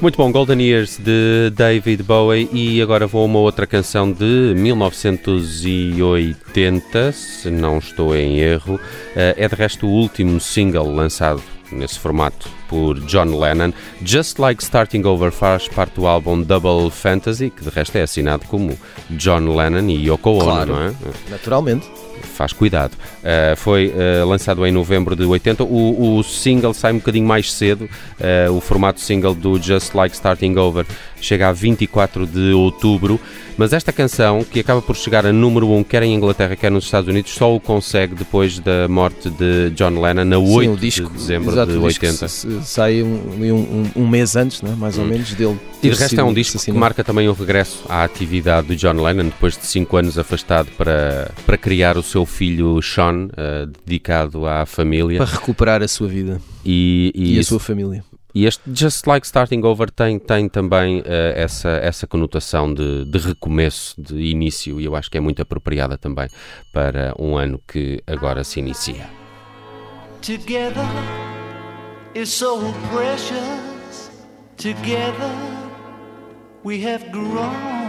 Muito 0.00 0.16
bom, 0.16 0.30
Golden 0.30 0.60
Years 0.62 0.96
de 0.98 1.50
David 1.56 2.04
Bowie 2.04 2.48
e 2.52 2.80
agora 2.80 3.06
vou 3.08 3.22
a 3.22 3.24
uma 3.24 3.40
outra 3.40 3.66
canção 3.66 4.12
de 4.12 4.54
1980, 4.56 7.12
se 7.12 7.50
não 7.50 7.78
estou 7.78 8.14
em 8.16 8.38
erro. 8.38 8.78
Eh, 9.16 9.34
É 9.36 9.48
de 9.48 9.54
resto 9.54 9.86
o 9.86 9.90
último 9.90 10.40
single 10.40 10.92
lançado 10.94 11.42
nesse 11.72 11.98
formato 11.98 12.48
por 12.68 12.98
John 13.00 13.38
Lennon. 13.38 13.72
Just 14.04 14.38
Like 14.38 14.62
Starting 14.62 15.04
Over 15.04 15.30
faz 15.32 15.66
parte 15.68 15.94
do 15.96 16.06
álbum 16.06 16.42
Double 16.42 16.90
Fantasy, 16.90 17.50
que 17.50 17.62
de 17.64 17.70
resto 17.70 17.96
é 17.96 18.02
assinado 18.02 18.44
como 18.46 18.78
John 19.10 19.54
Lennon 19.56 19.88
e 19.88 20.08
Yoko 20.08 20.30
Ono, 20.30 20.44
Claro. 20.44 20.72
não 20.74 20.82
é? 20.82 20.92
Naturalmente. 21.30 21.86
Faz 22.22 22.52
cuidado. 22.52 22.92
Uh, 22.94 23.56
foi 23.56 23.88
uh, 23.88 24.26
lançado 24.26 24.64
em 24.66 24.72
novembro 24.72 25.14
de 25.16 25.24
80. 25.24 25.64
O, 25.64 26.18
o 26.18 26.22
single 26.22 26.72
sai 26.74 26.92
um 26.92 26.98
bocadinho 26.98 27.26
mais 27.26 27.52
cedo. 27.52 27.88
Uh, 28.18 28.52
o 28.52 28.60
formato 28.60 29.00
single 29.00 29.34
do 29.34 29.60
Just 29.60 29.94
Like 29.94 30.14
Starting 30.14 30.56
Over 30.56 30.86
chega 31.20 31.48
a 31.48 31.52
24 31.52 32.26
de 32.26 32.52
outubro. 32.52 33.20
Mas 33.56 33.72
esta 33.72 33.92
canção, 33.92 34.44
que 34.44 34.60
acaba 34.60 34.80
por 34.80 34.94
chegar 34.94 35.26
a 35.26 35.32
número 35.32 35.68
1, 35.72 35.82
quer 35.82 36.04
em 36.04 36.14
Inglaterra, 36.14 36.54
quer 36.54 36.70
nos 36.70 36.84
Estados 36.84 37.08
Unidos, 37.08 37.32
só 37.32 37.52
o 37.52 37.58
consegue 37.58 38.14
depois 38.14 38.60
da 38.60 38.86
morte 38.86 39.28
de 39.30 39.70
John 39.70 40.00
Lennon, 40.00 40.24
na 40.24 40.38
8 40.38 40.60
Sim, 40.60 40.68
o 40.68 40.76
disco, 40.76 41.06
de 41.08 41.14
dezembro 41.18 41.50
exato, 41.50 41.72
de 41.72 41.78
o 41.78 41.88
disco 41.88 42.04
80. 42.06 42.24
s- 42.24 42.46
s- 42.46 42.64
sai 42.64 43.02
um, 43.02 43.16
um, 43.16 43.90
um 44.02 44.06
mês 44.06 44.36
antes, 44.36 44.62
né? 44.62 44.76
mais 44.78 44.96
ou 44.96 45.04
menos, 45.04 45.34
dele. 45.34 45.58
E 45.82 45.90
de 45.90 45.96
resto 45.96 46.20
é 46.20 46.22
um 46.22 46.32
disco 46.32 46.56
que 46.62 46.70
marca 46.70 47.02
também 47.02 47.28
o 47.28 47.32
regresso 47.32 47.82
à 47.88 48.04
atividade 48.04 48.68
do 48.68 48.76
John 48.76 48.92
Lennon, 49.02 49.24
depois 49.24 49.56
de 49.58 49.66
5 49.66 49.96
anos 49.96 50.16
afastado 50.16 50.68
para, 50.78 51.32
para 51.44 51.56
criar 51.58 51.98
o 51.98 52.02
seu 52.08 52.26
filho 52.26 52.80
Sean, 52.82 53.26
uh, 53.26 53.66
dedicado 53.84 54.46
à 54.46 54.66
família. 54.66 55.18
Para 55.18 55.26
recuperar 55.26 55.82
a 55.82 55.88
sua 55.88 56.08
vida 56.08 56.40
E, 56.64 57.12
e 57.14 57.36
e, 57.36 57.38
a 57.38 57.44
sua 57.44 57.60
família. 57.60 58.04
E 58.34 58.46
este 58.46 58.62
Just 58.72 59.06
Like 59.06 59.26
Starting 59.26 59.62
Over 59.64 59.90
tem, 59.90 60.18
tem 60.18 60.48
também 60.48 61.02
eh, 61.04 61.34
essa, 61.36 61.70
essa 61.70 62.06
conotação 62.06 62.72
de, 62.72 63.04
de 63.06 63.18
recomeço, 63.18 64.00
de 64.00 64.16
início, 64.16 64.80
e 64.80 64.84
eu 64.84 64.94
acho 64.94 65.10
que 65.10 65.16
é 65.16 65.20
muito 65.20 65.40
apropriada 65.40 65.96
também 65.96 66.28
para 66.72 67.14
um 67.18 67.36
ano 67.36 67.60
que 67.66 68.02
agora 68.06 68.44
se 68.44 68.60
inicia. 68.60 69.08
Together 70.20 70.84
is 72.14 72.28
so 72.28 72.60
precious. 72.92 74.10
Together 74.56 75.32
we 76.64 76.84
have 76.84 77.10
grown. 77.10 77.88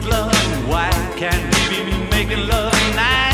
Make 0.00 0.10
love. 0.10 0.68
Why 0.68 0.90
can't 1.16 1.70
we 1.70 1.84
be 1.84 2.10
making 2.10 2.46
love 2.46 2.72
nice 2.94 3.29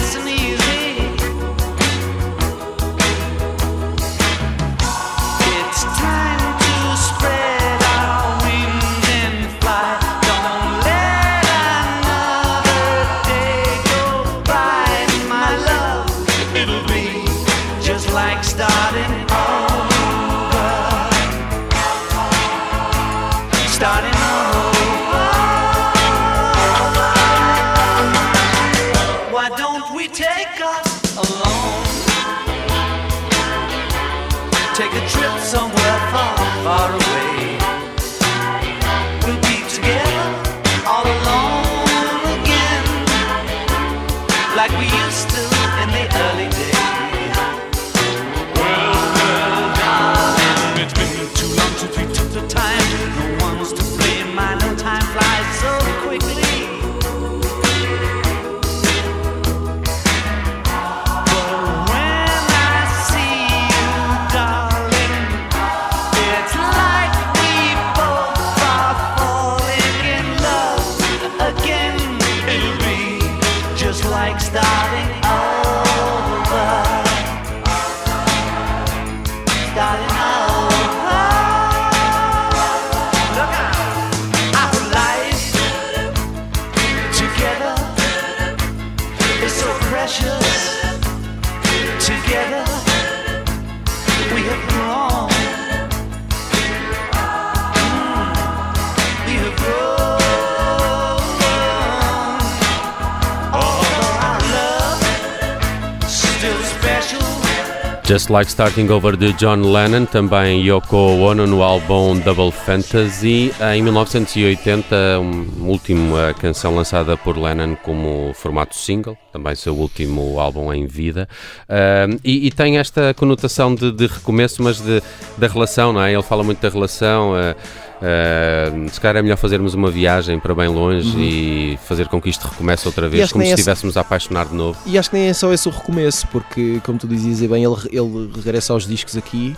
Just 108.07 108.31
Like 108.31 108.49
Starting 108.49 108.89
Over 108.89 109.17
de 109.17 109.33
John 109.33 109.73
Lennon, 109.73 110.07
também 110.07 110.65
Yoko 110.65 110.97
Ono 110.97 111.45
no 111.45 111.61
álbum 111.61 112.17
Double 112.21 112.53
Fantasy. 112.53 113.53
Em 113.75 113.83
1980, 113.83 115.19
uma 115.19 115.67
última 115.67 116.33
canção 116.35 116.77
lançada 116.77 117.17
por 117.17 117.37
Lennon 117.37 117.75
como 117.75 118.33
formato 118.33 118.77
single, 118.77 119.19
também 119.33 119.57
seu 119.57 119.75
último 119.75 120.39
álbum 120.39 120.73
em 120.73 120.87
vida. 120.87 121.29
Uh, 121.69 122.17
e, 122.23 122.47
e, 122.47 122.51
tem 122.53 122.79
esta 122.79 123.13
conotação 123.13 123.75
de, 123.75 123.91
de 123.91 124.07
recomeço, 124.07 124.63
mas 124.63 124.81
de, 124.81 125.03
da 125.37 125.49
relação, 125.49 125.93
não 125.93 126.01
é? 126.01 126.13
Ele 126.13 126.23
fala 126.23 126.45
muito 126.45 126.61
da 126.61 126.69
relação. 126.69 127.33
Uh, 127.33 127.57
Uh, 127.97 128.89
se 128.91 129.01
calhar 129.01 129.17
é 129.17 129.23
melhor 129.23 129.37
fazermos 129.37 129.73
uma 129.73 129.91
viagem 129.91 130.39
para 130.39 130.55
bem 130.55 130.69
longe 130.69 131.17
uhum. 131.17 131.23
e 131.23 131.79
fazer 131.85 132.09
com 132.09 132.21
que 132.21 132.29
isto 132.29 132.47
recomece 132.47 132.87
outra 132.87 133.09
vez, 133.09 133.33
como 133.33 133.43
se 133.43 133.51
estivéssemos 133.51 133.93
esse... 133.93 133.99
a 133.99 134.03
apaixonar 134.03 134.47
de 134.47 134.55
novo. 134.55 134.79
E 134.85 134.99
acho 134.99 135.11
que 135.11 135.17
nem 135.17 135.29
é 135.29 135.33
só 135.33 135.53
esse 135.53 135.67
o 135.69 135.71
recomeço, 135.71 136.27
porque, 136.29 136.81
como 136.85 136.99
tu 136.99 137.07
dizias 137.07 137.41
bem, 137.51 137.65
ele, 137.65 137.77
ele 137.91 138.31
regressa 138.35 138.73
aos 138.73 138.87
discos 138.87 139.17
aqui. 139.17 139.57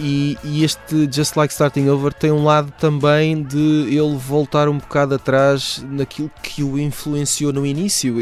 E, 0.00 0.38
e, 0.44 0.62
este 0.62 1.10
Just 1.12 1.34
Like 1.34 1.52
Starting 1.52 1.88
Over 1.88 2.12
tem 2.12 2.30
um 2.30 2.44
lado 2.44 2.72
também 2.78 3.42
de 3.42 3.88
ele 3.88 4.16
voltar 4.16 4.68
um 4.68 4.78
bocado 4.78 5.16
atrás 5.16 5.84
naquilo 5.90 6.30
que 6.40 6.62
o 6.62 6.78
influenciou 6.78 7.52
no 7.52 7.66
início. 7.66 8.14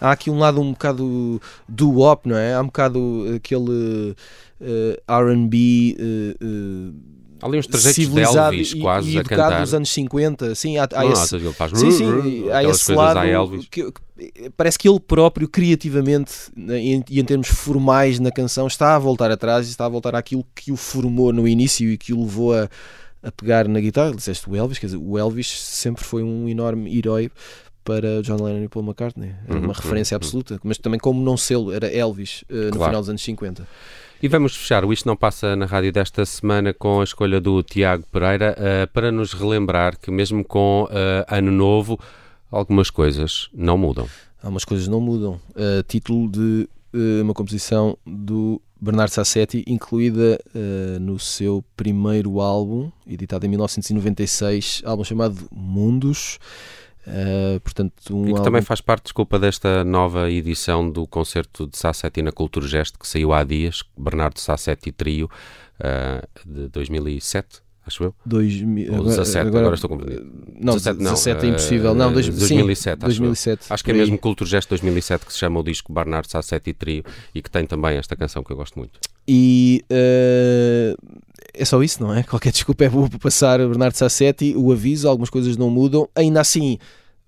Há 0.00 0.12
aqui 0.12 0.30
um 0.30 0.38
lado 0.38 0.62
um 0.62 0.72
bocado 0.72 1.38
do 1.68 1.90
wop, 1.90 2.26
não 2.26 2.36
é? 2.38 2.54
Há 2.54 2.62
um 2.62 2.66
bocado 2.66 3.26
aquele 3.36 4.16
uh, 4.62 5.12
RB. 5.12 5.96
Uh, 6.00 6.44
uh, 6.44 7.19
Ali 7.42 7.58
uns 7.58 7.66
trejeitos 7.66 8.08
de 8.08 8.20
Elvis, 8.20 8.72
e, 8.72 8.80
quase 8.80 9.10
e 9.10 9.18
a 9.18 9.24
cantar. 9.24 9.60
dos 9.60 9.74
anos 9.74 9.90
50, 9.90 10.54
sim, 10.54 10.78
há, 10.78 10.88
há 10.92 11.04
não, 11.04 11.12
esse, 11.12 11.36
ele 11.36 11.52
faz 11.52 11.72
sim, 11.78 11.90
sim, 11.90 12.50
há 12.50 12.64
esse 12.64 12.92
lado 12.92 13.20
que, 13.70 13.90
que, 13.90 14.50
parece 14.56 14.78
que 14.78 14.88
ele 14.88 15.00
próprio 15.00 15.48
criativamente 15.48 16.32
e 16.56 16.92
em, 16.94 17.04
em, 17.08 17.24
termos 17.24 17.48
formais 17.48 18.18
na 18.18 18.30
canção 18.30 18.66
está 18.66 18.94
a 18.94 18.98
voltar 18.98 19.30
atrás 19.30 19.66
e 19.66 19.70
está 19.70 19.86
a 19.86 19.88
voltar 19.88 20.14
àquilo 20.14 20.44
que 20.54 20.70
o 20.70 20.76
formou 20.76 21.32
no 21.32 21.48
início 21.48 21.88
e 21.90 21.96
que 21.96 22.12
o 22.12 22.20
levou 22.20 22.54
a, 22.54 22.68
a 23.22 23.32
pegar 23.32 23.68
na 23.68 23.80
guitarra, 23.80 24.14
disseste 24.14 24.48
o 24.48 24.56
Elvis, 24.56 24.78
quer 24.78 24.86
dizer, 24.86 24.98
o 24.98 25.18
Elvis 25.18 25.48
sempre 25.48 26.04
foi 26.04 26.22
um 26.22 26.48
enorme 26.48 26.96
herói 26.96 27.30
para 27.84 28.22
John 28.22 28.42
Lennon 28.42 28.62
e 28.64 28.68
Paul 28.68 28.84
McCartney, 28.84 29.34
uhum, 29.48 29.64
uma 29.64 29.72
referência 29.72 30.14
uhum, 30.14 30.16
absoluta, 30.16 30.60
mas 30.62 30.78
também 30.78 31.00
como 31.00 31.22
não 31.22 31.36
sê-lo, 31.36 31.72
era 31.72 31.86
Elvis 31.88 32.44
uh, 32.50 32.54
no 32.54 32.72
claro. 32.72 32.84
final 32.84 33.00
dos 33.00 33.10
anos 33.10 33.22
50. 33.22 33.66
E 34.22 34.28
vamos 34.28 34.54
fechar 34.54 34.84
o 34.84 34.92
Isto 34.92 35.06
Não 35.06 35.16
Passa 35.16 35.56
na 35.56 35.64
Rádio 35.64 35.90
desta 35.90 36.26
semana 36.26 36.74
com 36.74 37.00
a 37.00 37.04
escolha 37.04 37.40
do 37.40 37.62
Tiago 37.62 38.04
Pereira 38.12 38.54
uh, 38.54 38.92
para 38.92 39.10
nos 39.10 39.32
relembrar 39.32 39.98
que, 39.98 40.10
mesmo 40.10 40.44
com 40.44 40.84
uh, 40.84 41.24
Ano 41.26 41.50
Novo, 41.50 41.98
algumas 42.50 42.90
coisas 42.90 43.48
não 43.54 43.78
mudam. 43.78 44.06
Algumas 44.42 44.66
coisas 44.66 44.88
não 44.88 45.00
mudam. 45.00 45.40
Uh, 45.52 45.82
título 45.88 46.30
de 46.30 46.68
uma 47.22 47.32
composição 47.32 47.96
do 48.04 48.60
Bernardo 48.78 49.12
Sassetti, 49.12 49.62
incluída 49.64 50.40
no 51.00 51.20
seu 51.20 51.64
primeiro 51.76 52.40
álbum, 52.40 52.90
editado 53.06 53.46
em 53.46 53.48
1996, 53.48 54.82
álbum 54.84 55.04
chamado 55.04 55.36
Mundos. 55.52 56.40
Uh, 57.06 57.58
portanto, 57.60 57.94
um 58.10 58.22
e 58.22 58.24
que 58.26 58.30
álbum... 58.32 58.42
também 58.42 58.62
faz 58.62 58.80
parte, 58.80 59.04
desculpa, 59.04 59.38
desta 59.38 59.82
nova 59.84 60.30
edição 60.30 60.88
do 60.88 61.06
concerto 61.06 61.66
de 61.66 61.78
Sassetti 61.78 62.22
na 62.22 62.30
Cultura 62.30 62.66
Gesto 62.66 62.98
que 62.98 63.08
saiu 63.08 63.32
há 63.32 63.42
dias, 63.42 63.82
Bernardo 63.96 64.38
Sassetti 64.38 64.92
Trio, 64.92 65.30
uh, 65.80 66.26
de 66.46 66.68
2007 66.68 67.62
acho 67.86 68.04
eu. 68.04 68.14
2000, 68.24 68.94
Ou 68.94 69.04
17, 69.04 69.48
agora, 69.48 69.60
agora 69.60 69.74
estou 69.74 69.90
confundido. 69.90 70.30
Não, 70.60 70.74
17, 70.74 71.02
não, 71.02 71.12
17 71.12 71.46
é 71.46 71.48
impossível. 71.48 71.94
Não, 71.94 72.12
dois, 72.12 72.28
2007, 72.28 73.00
sim, 73.00 73.06
2007. 73.06 73.62
Acho, 73.64 73.74
acho 73.74 73.84
que 73.84 73.90
é 73.90 73.94
mesmo 73.94 74.18
Cultura 74.18 74.48
Gesto 74.48 74.68
2007 74.70 75.26
que 75.26 75.32
se 75.32 75.38
chama 75.38 75.60
o 75.60 75.62
disco 75.62 75.92
Bernardo 75.92 76.30
Sassetti 76.30 76.72
Trio 76.72 77.04
e 77.34 77.42
que 77.42 77.50
tem 77.50 77.66
também 77.66 77.96
esta 77.96 78.14
canção 78.14 78.42
que 78.44 78.52
eu 78.52 78.56
gosto 78.56 78.78
muito. 78.78 79.00
E 79.26 79.84
uh, 79.90 80.96
é 81.52 81.64
só 81.64 81.82
isso, 81.82 82.02
não 82.02 82.14
é? 82.14 82.22
Qualquer 82.28 82.52
desculpa 82.52 82.84
é 82.84 82.88
boa 82.88 83.08
para 83.08 83.18
passar 83.18 83.58
Bernardo 83.58 83.96
Sassetti, 83.96 84.54
o 84.56 84.72
aviso, 84.72 85.08
algumas 85.08 85.30
coisas 85.30 85.56
não 85.56 85.70
mudam. 85.70 86.08
Ainda 86.14 86.40
assim, 86.40 86.78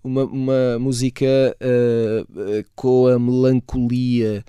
uma, 0.02 0.24
uma 0.24 0.78
música 0.78 1.26
uh, 1.60 2.64
com 2.74 3.06
a 3.06 3.18
melancolia 3.18 4.44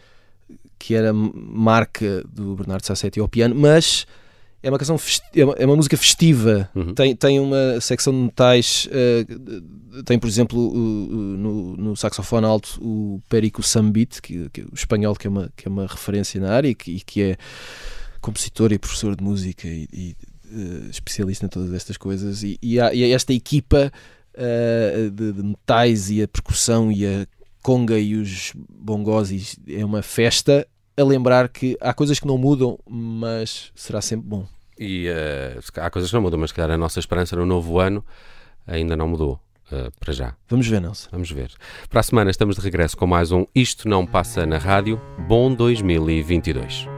que 0.80 0.96
era 0.96 1.14
marca 1.14 2.24
do 2.28 2.56
Bernardo 2.56 2.86
Sassetti 2.86 3.20
ao 3.20 3.28
piano, 3.30 3.56
mas 3.56 4.06
é 4.62 4.70
uma 4.70 4.78
canção 4.78 4.98
é, 5.36 5.46
uma, 5.46 5.54
é 5.54 5.66
uma, 5.66 5.76
música 5.76 5.96
festiva 5.98 6.70
uhum. 6.74 6.94
tem, 6.94 7.16
tem 7.16 7.40
uma 7.40 7.80
secção 7.82 8.14
de 8.14 8.20
metais 8.20 8.88
uh, 8.88 10.04
tem 10.04 10.18
por 10.18 10.28
exemplo 10.28 10.58
o, 10.58 10.78
no, 10.78 11.76
no, 11.76 11.96
saxofone 11.98 12.46
alto 12.46 12.80
o 12.82 13.22
Perico 13.28 13.62
Sambit 13.62 14.22
que, 14.22 14.50
que, 14.50 14.62
o 14.62 14.74
espanhol 14.74 15.16
que 15.16 15.28
é 15.28 15.30
uma, 15.30 15.52
que 15.56 15.68
é 15.68 15.72
uma 15.72 15.86
referência 15.86 16.40
na 16.40 16.52
área 16.54 16.70
e 16.70 16.76
que, 16.76 16.92
e 16.92 17.02
que 17.02 17.22
é 17.22 17.38
compositor 18.24 18.72
e 18.72 18.80
professor 18.80 19.16
de 19.16 19.24
música 19.24 19.68
e, 19.68 19.88
e 19.94 20.16
uh, 20.50 20.90
especialista 20.90 21.46
em 21.46 21.50
todas 21.50 21.74
estas 21.74 21.98
coisas 21.98 22.42
e, 22.42 22.58
e, 22.62 22.80
há, 22.80 22.94
e 22.94 23.12
esta 23.12 23.34
equipa 23.34 23.92
uh, 24.34 25.12
de, 25.12 25.34
de, 25.34 25.44
metais 25.44 26.10
e 26.10 26.24
a 26.24 26.28
percussão 26.28 26.92
e 26.92 27.06
a 27.06 27.28
conga 27.62 28.00
e 28.00 28.16
os 28.16 28.54
bongos 28.56 29.58
é 29.68 29.84
uma 29.86 30.02
festa 30.02 30.66
a 30.96 31.04
lembrar 31.04 31.50
que 31.50 31.78
há 31.82 31.94
coisas 31.94 32.20
que 32.20 32.28
não 32.28 32.38
mudam, 32.38 32.78
mas 32.88 33.72
será 33.76 34.00
sempre 34.00 34.28
bom. 34.28 34.48
E 34.80 35.08
uh, 35.10 35.82
há 35.82 35.90
coisas 35.90 36.10
que 36.10 36.16
não 36.16 36.22
mudam, 36.22 36.40
mas 36.40 36.52
se 36.52 36.56
calhar 36.56 36.72
a 36.72 36.78
nossa 36.78 37.00
esperança 37.00 37.36
no 37.36 37.46
novo 37.46 37.80
ano 37.80 38.04
ainda 38.66 38.96
não 38.96 39.08
mudou. 39.08 39.40
Uh, 39.72 39.90
para 40.00 40.14
já. 40.14 40.36
Vamos 40.48 40.68
ver, 40.68 40.82
Nelson. 40.82 41.10
Vamos 41.12 41.32
ver. 41.32 41.52
Para 41.90 42.02
a 42.02 42.04
semana 42.04 42.30
estamos 42.30 42.58
de 42.58 42.62
regresso 42.62 42.96
com 42.96 43.08
mais 43.08 43.32
um 43.32 43.46
Isto 43.56 43.88
Não 43.88 44.06
Passa 44.06 44.46
na 44.46 44.58
Rádio. 44.58 45.02
Bom 45.28 45.54
2022. 45.56 46.93